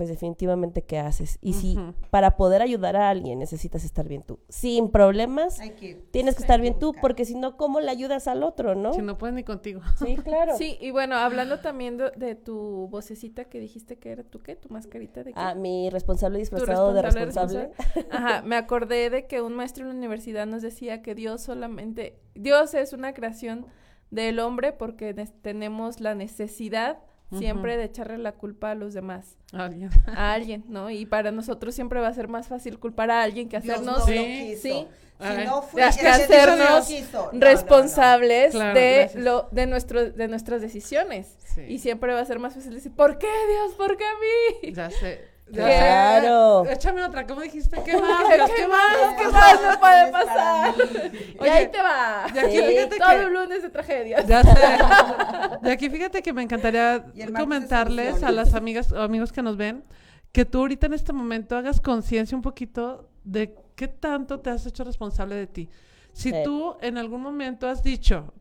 [0.00, 1.38] pues definitivamente qué haces.
[1.42, 1.78] Y si
[2.08, 6.58] para poder ayudar a alguien necesitas estar bien tú, sin problemas, que tienes que estar
[6.58, 8.94] bien tú, porque si no, ¿cómo le ayudas al otro, no?
[8.94, 9.82] Si no puedes ni contigo.
[9.98, 10.56] Sí, claro.
[10.56, 14.56] Sí, y bueno, hablando también de, de tu vocecita que dijiste que era tu qué,
[14.56, 15.38] tu mascarita de qué.
[15.38, 18.08] Ah, mi responsable disfrazado de responsable responsable.
[18.10, 22.18] Ajá, me acordé de que un maestro en la universidad nos decía que Dios solamente,
[22.34, 23.66] Dios es una creación
[24.10, 27.00] del hombre porque tenemos la necesidad
[27.38, 29.90] siempre de echarle la culpa a los demás, Alguien.
[30.06, 30.90] a alguien, ¿no?
[30.90, 33.98] Y para nosotros siempre va a ser más fácil culpar a alguien que Dios hacernos
[34.00, 34.62] no lo Sí, quiso.
[34.62, 34.86] sí.
[35.20, 36.88] Si no fui que Dios hacernos.
[37.12, 37.40] No, no, no.
[37.40, 39.22] responsables Claro, de gracias.
[39.22, 41.36] lo de nuestro de nuestras decisiones.
[41.54, 41.62] Sí.
[41.68, 43.74] Y siempre va a ser más fácil decir, ¿por qué Dios?
[43.76, 44.14] ¿Por qué a
[44.64, 44.72] mí?
[44.72, 45.20] Ya sé.
[45.52, 46.64] Claro.
[46.66, 46.72] sé.
[46.72, 47.26] Échame otra.
[47.26, 47.82] ¿Cómo dijiste?
[47.84, 48.22] ¿Qué más?
[48.56, 49.14] ¿Qué, más?
[49.18, 50.74] ¿Qué más no puede pasar?
[51.42, 52.26] y ahí te va.
[52.32, 52.62] De aquí Sí.
[52.62, 53.26] fíjate Todo que...
[53.26, 54.26] un lunes de tragedias.
[54.26, 54.50] Ya sé.
[55.62, 59.56] De aquí fíjate que me encantaría Y comentarles a las amigas o amigos que nos
[59.56, 59.84] ven
[60.32, 64.64] que tú ahorita en este momento hagas conciencia un poquito de qué tanto te has
[64.64, 65.68] hecho responsable de ti.
[66.12, 66.36] Si Sí.
[66.44, 68.32] tú en algún momento has dicho,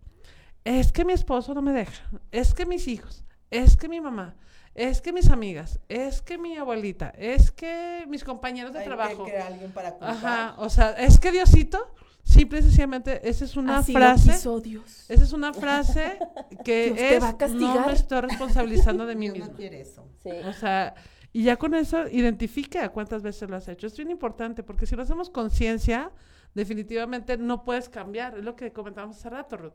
[0.64, 4.36] es que mi esposo no me deja, es que mis hijos, es que mi mamá,
[4.80, 8.90] es que mis amigas, es que mi abuelita, es que mis compañeros de Hay que
[8.90, 9.26] trabajo.
[9.26, 10.10] crear alguien para culpar.
[10.10, 14.32] Ajá, o sea, es que Diosito, simple y sencillamente, esa es una Así lo frase.
[14.32, 15.06] quiso Dios.
[15.10, 16.18] Esa es una frase
[16.64, 19.52] que Dios te es, va a no me estoy responsabilizando de mí Dios misma.
[19.52, 20.08] no quiere eso.
[20.24, 20.30] Sí.
[20.46, 20.94] O sea,
[21.34, 23.86] y ya con eso identifica cuántas veces lo has hecho.
[23.86, 26.12] Es bien importante porque si lo hacemos conciencia,
[26.56, 28.38] definitivamente no puedes cambiar.
[28.38, 29.74] Es lo que comentábamos hace rato, Ruth.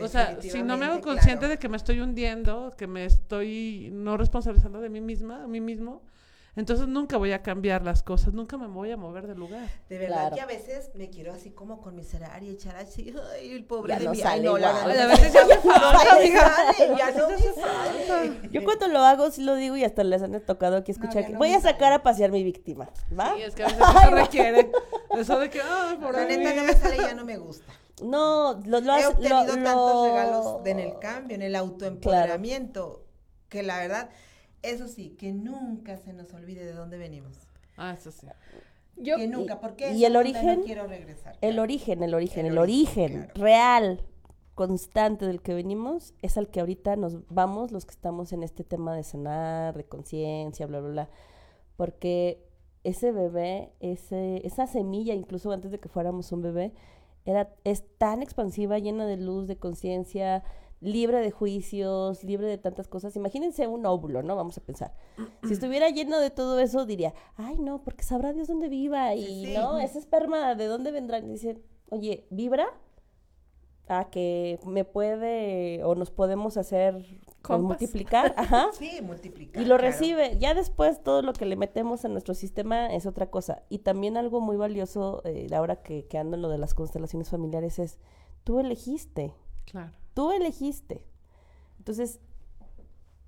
[0.00, 1.48] O sea, si no me hago consciente claro.
[1.52, 5.60] de que me estoy hundiendo, que me estoy no responsabilizando de mí misma, a mí
[5.60, 6.02] mismo,
[6.54, 9.66] entonces nunca voy a cambiar las cosas, nunca me voy a mover del lugar.
[9.88, 10.36] De verdad Claro.
[10.36, 13.98] que a veces me quiero así como conmiserar y echar así, ay, el pobre Ya
[14.00, 16.18] de no mí, sale ay, no, la verdad, A veces ya me no falta,
[16.98, 18.48] ya no me sale.
[18.52, 21.32] Yo cuando lo hago sí lo digo y hasta les han tocado aquí escuchar que
[21.32, 21.94] no voy a sacar sale.
[21.94, 23.34] a pasear mi víctima, ¿va?
[23.38, 24.70] Y es que a veces eso requiere.
[25.16, 27.72] Eso de que, ay, por La neta no me sale y ya no me gusta.
[28.02, 31.42] No, lo, lo He has- obtenido lo- tantos lo- regalos de- en el cambio, en
[31.42, 33.04] el autoempoderamiento,
[33.48, 34.10] que la verdad,
[34.62, 37.36] eso sí, que nunca se nos olvide de dónde venimos.
[37.76, 38.26] Ah, eso sí.
[38.96, 41.34] Yo, que nunca, porque y el origen, no quiero regresar.
[41.40, 41.62] El claro.
[41.62, 43.40] origen, el origen, El el origen, origen claro.
[43.42, 44.00] real,
[44.54, 48.64] constante del que venimos, es al que ahorita nos vamos los que estamos en este
[48.64, 51.08] tema de sanar, de conciencia, bla, bla, bla.
[51.76, 52.44] Porque
[52.84, 56.72] ese bebé, ese, esa semilla, incluso antes de que fuéramos un bebé,
[57.24, 60.42] era, es tan expansiva, llena de luz, de conciencia,
[60.80, 63.14] libre de juicios, libre de tantas cosas.
[63.16, 64.34] Imagínense un óvulo, ¿no?
[64.34, 64.94] Vamos a pensar.
[65.44, 69.24] Si estuviera lleno de todo eso, diría, ay, no, porque sabrá Dios dónde viva y,
[69.24, 69.54] Sí, sí.
[69.54, 69.78] ¿no?
[69.78, 71.18] Ese esperma, ¿de dónde vendrá?
[71.18, 72.66] Y dice, oye, ¿vibra?
[73.88, 77.04] A que me puede o nos podemos hacer
[77.42, 78.68] pues, multiplicar, ajá.
[78.78, 79.62] Sí, multiplicar.
[79.62, 79.90] Y lo claro.
[79.90, 80.38] recibe.
[80.38, 83.62] Ya después todo lo que le metemos a nuestro sistema es otra cosa.
[83.68, 87.30] Y también algo muy valioso, eh, ahora que, que ando en lo de las constelaciones
[87.30, 87.98] familiares, es
[88.44, 89.34] tú elegiste.
[89.64, 89.92] Claro.
[90.14, 91.04] Tú elegiste.
[91.78, 92.20] Entonces,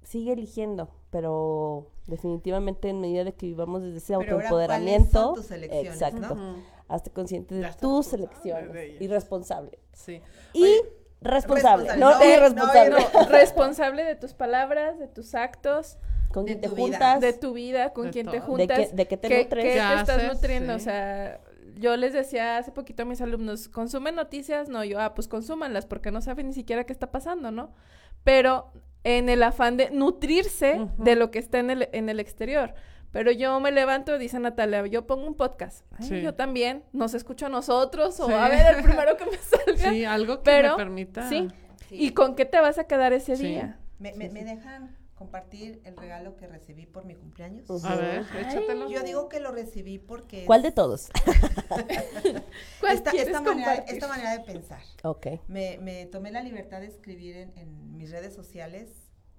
[0.05, 5.21] sigue eligiendo, pero definitivamente en medida de que vivamos desde ese Pero ahora, ¿cuáles autoempoderamiento,
[5.21, 6.57] son tus elecciones, exacto, no?
[6.95, 9.79] Hazte consciente de tus elecciones y responsable.
[9.93, 10.21] Sí.
[10.53, 10.83] Y Oye,
[11.21, 12.91] responsable, responsable, no, no, irresponsable.
[12.91, 15.99] no, no, responsable de tus palabras, de tus actos,
[16.33, 16.77] Con quien te vida.
[16.77, 18.57] juntas, de tu vida, con De quien te todo.
[18.57, 18.89] de juntas.
[18.91, 19.65] que, de que te ¿Qué, nutres.
[19.65, 20.75] qué ¿Qué te estás nutriendo?
[20.75, 21.41] O sea,
[21.77, 25.87] yo les decía hace poquito a mis alumnos, consumen noticias, no, yo, ah, pues consúmanlas
[25.87, 27.73] porque no saben ni siquiera qué está pasando, ¿no?
[28.23, 28.71] Pero
[29.03, 32.75] en el afán de nutrirse de lo que está en el, en el exterior.
[33.15, 35.87] Pero yo me levanto, dice Natalia, yo pongo un podcast.
[35.99, 36.21] Ay, Sí.
[36.21, 38.33] Yo también, nos escucho a nosotros o Sí.
[38.33, 39.91] a ver el primero que me salga.
[39.91, 41.29] Sí, algo que Pero, me permita.
[41.29, 41.49] Sí.
[41.89, 41.95] Sí.
[41.97, 43.47] ¿Y con qué te vas a quedar ese Sí.
[43.47, 43.79] día?
[44.01, 47.71] ¿Me, me, me dejan compartir el regalo que recibí por mi cumpleaños?
[47.85, 48.91] A ver, échatelo.
[48.91, 50.45] Yo digo que lo recibí porque...
[50.45, 51.09] ¿Cuál de todos?
[52.81, 54.81] ¿Cuál esta, esta manera, esta manera de pensar.
[55.05, 55.27] ok.
[55.47, 58.91] Me, me tomé la libertad de escribir en, en mis redes sociales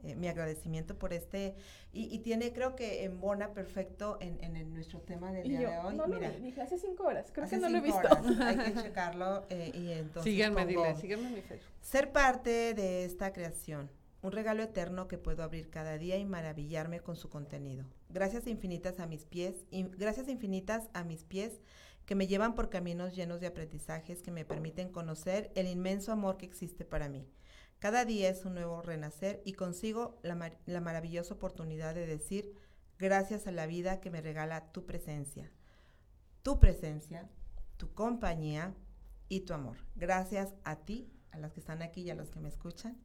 [0.05, 1.55] eh, mi agradecimiento por este
[1.91, 5.61] y, y tiene creo que embona perfecto en, en, en nuestro tema del Y día
[5.61, 5.95] yo, de hoy.
[5.95, 8.07] no lo Mira, vi, dije hace cinco horas, creo que no lo he visto.
[8.07, 11.71] horas, Hay que checarlo eh, y entonces síguenme, pongo, dile, síguenme en mi Facebook.
[11.81, 13.89] Ser parte de esta creación,
[14.21, 17.85] un regalo eterno que puedo abrir cada día y maravillarme con su contenido.
[18.09, 21.61] Gracias infinitas a mis pies, y gracias infinitas a mis pies
[22.05, 26.37] que me llevan por caminos llenos de aprendizajes que me permiten conocer el inmenso amor
[26.37, 27.27] que existe para mí.
[27.79, 32.53] Cada día es un nuevo renacer y consigo la, mar- la maravillosa oportunidad de decir
[32.97, 35.51] gracias a la vida que me regala tu presencia.
[36.41, 37.29] Tu presencia,
[37.77, 38.73] tu compañía
[39.29, 39.77] y tu amor.
[39.95, 42.97] Gracias a ti, a las que están aquí y a los que me escuchan,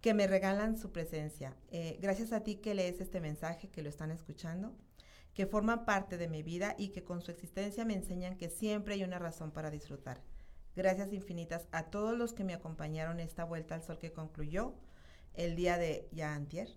[0.00, 1.56] que me regalan su presencia.
[1.70, 4.76] Eh, gracias a ti que lees este mensaje, que lo están escuchando,
[5.34, 8.94] que forman parte de mi vida y que con su existencia me enseñan que siempre
[8.94, 10.22] hay una razón para disfrutar.
[10.78, 14.76] Gracias infinitas a todos los que me acompañaron esta vuelta al sol que concluyó
[15.34, 16.68] el día de ya antier.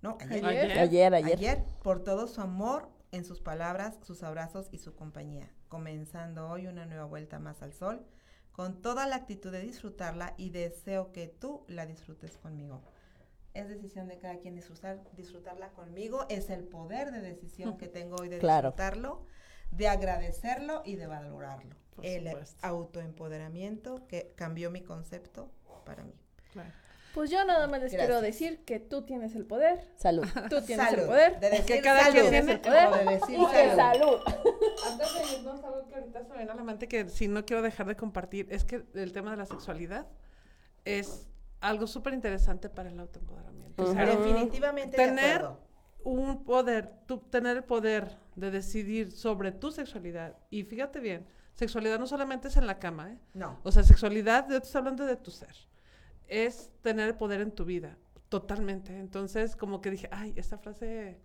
[0.00, 0.46] No, ayer.
[0.46, 0.78] Ayer.
[0.78, 1.36] Ayer, ayer.
[1.36, 5.52] Ayer, por todo su amor en sus palabras, sus abrazos y su compañía.
[5.68, 8.06] Comenzando hoy una nueva vuelta más al sol,
[8.52, 12.80] con toda la actitud de disfrutarla y deseo que tú la disfrutes conmigo.
[13.52, 16.24] Es decisión de cada quien disfrutar, disfrutarla conmigo.
[16.30, 18.70] Es el poder de decisión que tengo hoy de Claro.
[18.70, 19.26] disfrutarlo,
[19.72, 21.81] de agradecerlo y de valorarlo.
[21.96, 22.66] Por el supuesto.
[22.66, 25.50] autoempoderamiento que cambió mi concepto
[25.84, 26.14] para mí.
[26.52, 26.70] Claro.
[27.14, 30.24] Pues yo nada más les quiero decir que tú tienes el poder, Salud.
[30.48, 31.38] tú tienes el poder.
[31.40, 32.14] De decir Que cada salud.
[32.20, 32.86] quien tiene el poder.
[32.88, 33.76] O de decir y que salud.
[33.76, 34.20] salud.
[34.90, 37.44] Antes de irnos, algo que ahorita se me viene a la mente que si no
[37.44, 40.06] quiero dejar de compartir es que el tema de la sexualidad
[40.86, 41.28] es
[41.60, 43.82] algo súper interesante para el autoempoderamiento.
[43.84, 45.60] O sea, Definitivamente de tener acuerdo.
[46.04, 50.34] un poder, tú tener el poder de decidir sobre tu sexualidad.
[50.48, 53.18] Y fíjate bien, sexualidad no solamente es en la cama, ¿eh?
[53.34, 53.58] No.
[53.62, 55.54] O sea, sexualidad, yo te estoy hablando de tu ser.
[56.28, 57.98] Es tener el poder en tu vida.
[58.28, 58.98] Totalmente.
[58.98, 61.20] Entonces, como que dije, ay, esta frase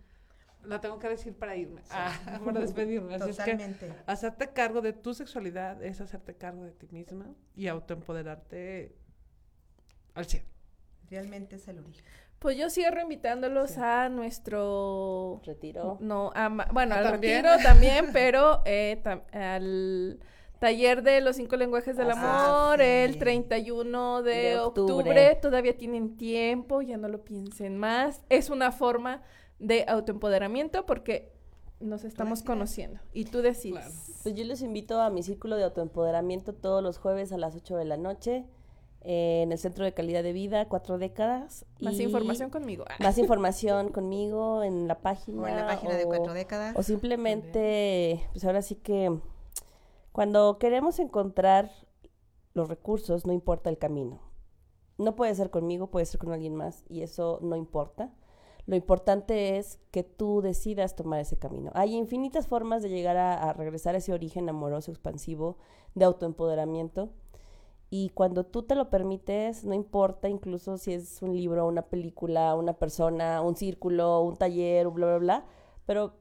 [0.64, 2.14] la tengo que decir para irme, ah,
[2.46, 3.16] para despedirme.
[3.16, 3.94] Así es que Totalmente.
[4.06, 8.96] hacerte cargo de tu sexualidad es hacerte cargo de ti misma y autoempoderarte
[10.14, 10.44] al 100.
[11.10, 12.06] Realmente es el origen.
[12.40, 13.80] Pues yo cierro invitándolos Sí.
[13.82, 15.98] a nuestro Retiro.
[16.00, 17.44] No, a bueno, al ¿También?
[17.44, 20.20] retiro también, pero eh, tam- al
[20.60, 22.86] taller de los cinco lenguajes del Ah, amor, sí.
[22.86, 24.94] el 31 de, De octubre.
[24.94, 25.36] octubre.
[25.42, 28.22] Todavía tienen tiempo, ya no lo piensen más.
[28.30, 29.22] Es una forma
[29.60, 31.32] de autoempoderamiento porque
[31.80, 33.84] nos estamos conociendo y tú decides.
[33.86, 33.94] Claro.
[34.24, 37.78] Pues yo les invito a mi círculo de autoempoderamiento todos los jueves a las 8
[37.78, 38.46] de la noche
[39.02, 41.66] eh, en el Centro de Calidad de Vida, cuatro décadas.
[41.80, 42.86] Más y información conmigo.
[42.88, 45.42] Ah, Más información conmigo en la página.
[45.42, 46.76] O en la página de cuatro décadas.
[46.76, 49.20] O simplemente, pues ahora sí que
[50.12, 51.70] cuando queremos encontrar
[52.54, 54.20] los recursos, no importa el camino.
[54.98, 58.12] No puede ser conmigo, puede ser con alguien más y eso no importa.
[58.66, 61.72] Lo importante es que tú decidas tomar ese camino.
[61.76, 65.58] Hay infinitas formas de llegar a, a regresar a ese origen amoroso, expansivo,
[65.96, 67.12] de autoempoderamiento.
[67.90, 72.54] Y cuando tú te lo permites, no importa incluso si es un libro, una película,
[72.56, 75.46] una persona, un círculo, un taller, bla, bla, bla,
[75.86, 76.14] pero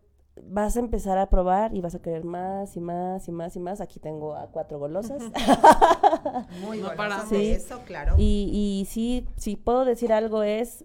[0.42, 3.60] vas a empezar a probar y vas a querer más y más y más y
[3.60, 3.80] más.
[3.80, 5.20] Aquí tengo a cuatro golosas.
[6.60, 7.50] Muy No de Sí.
[7.52, 8.14] eso, claro.
[8.16, 10.84] y, y sí, si puedo decir algo es,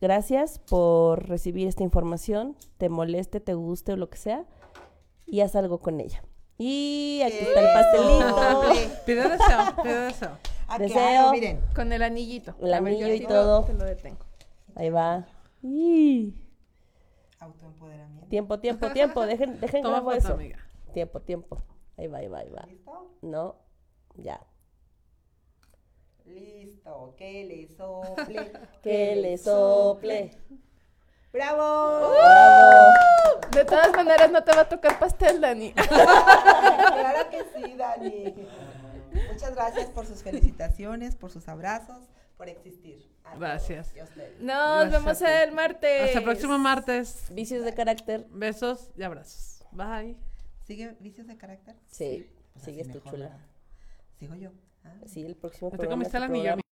[0.00, 4.44] gracias por recibir esta información, te moleste, te guste o lo que sea,
[5.24, 6.22] y haz algo con ella.
[6.58, 10.38] Y aquí está el pastelito, pide deseo.
[10.68, 10.96] Ah, Deseo.
[10.96, 11.60] claro, miren.
[11.76, 12.56] Con el anillito.
[12.60, 13.62] el A ver, yo anillo y todo.
[13.64, 14.18] Te lo detengo.
[14.74, 15.24] Ahí va.
[15.62, 16.34] Y
[17.38, 18.26] Autoempoderamiento.
[18.26, 20.32] tiempo, tiempo, tiempo, dejen, dejen Toma foto, eso.
[20.32, 20.58] amiga.
[20.92, 21.62] Tiempo, tiempo.
[21.96, 22.66] Ahí va, ahí va, ahí va.
[22.66, 23.10] ¿Listo?
[23.22, 23.54] No,
[24.16, 24.40] ya.
[26.24, 27.14] Listo.
[27.16, 28.52] Que le sople.
[28.82, 30.32] Que le sople.
[31.36, 32.12] ¡Bravo!
[32.12, 33.40] Bravo.
[33.52, 35.72] De todas maneras, no te va a tocar pastel, Dani.
[35.74, 38.34] claro que sí, Dani.
[39.30, 42.08] Muchas gracias por sus felicitaciones, por sus abrazos,
[42.38, 43.06] por existir.
[43.22, 43.92] A todos Gracias.
[44.40, 46.02] Nos Gracias vemos el martes.
[46.04, 47.26] Hasta el próximo martes.
[47.30, 48.26] Vicios de carácter.
[48.30, 49.62] Besos y abrazos.
[49.72, 50.16] Bye.
[50.64, 51.76] ¿Sigue vicios de carácter?
[51.90, 53.36] Sí, Pues sigues tú chula.
[54.18, 54.52] Sigo yo.
[54.84, 54.94] Ah.
[55.04, 56.65] Sí, el próximo te comiste es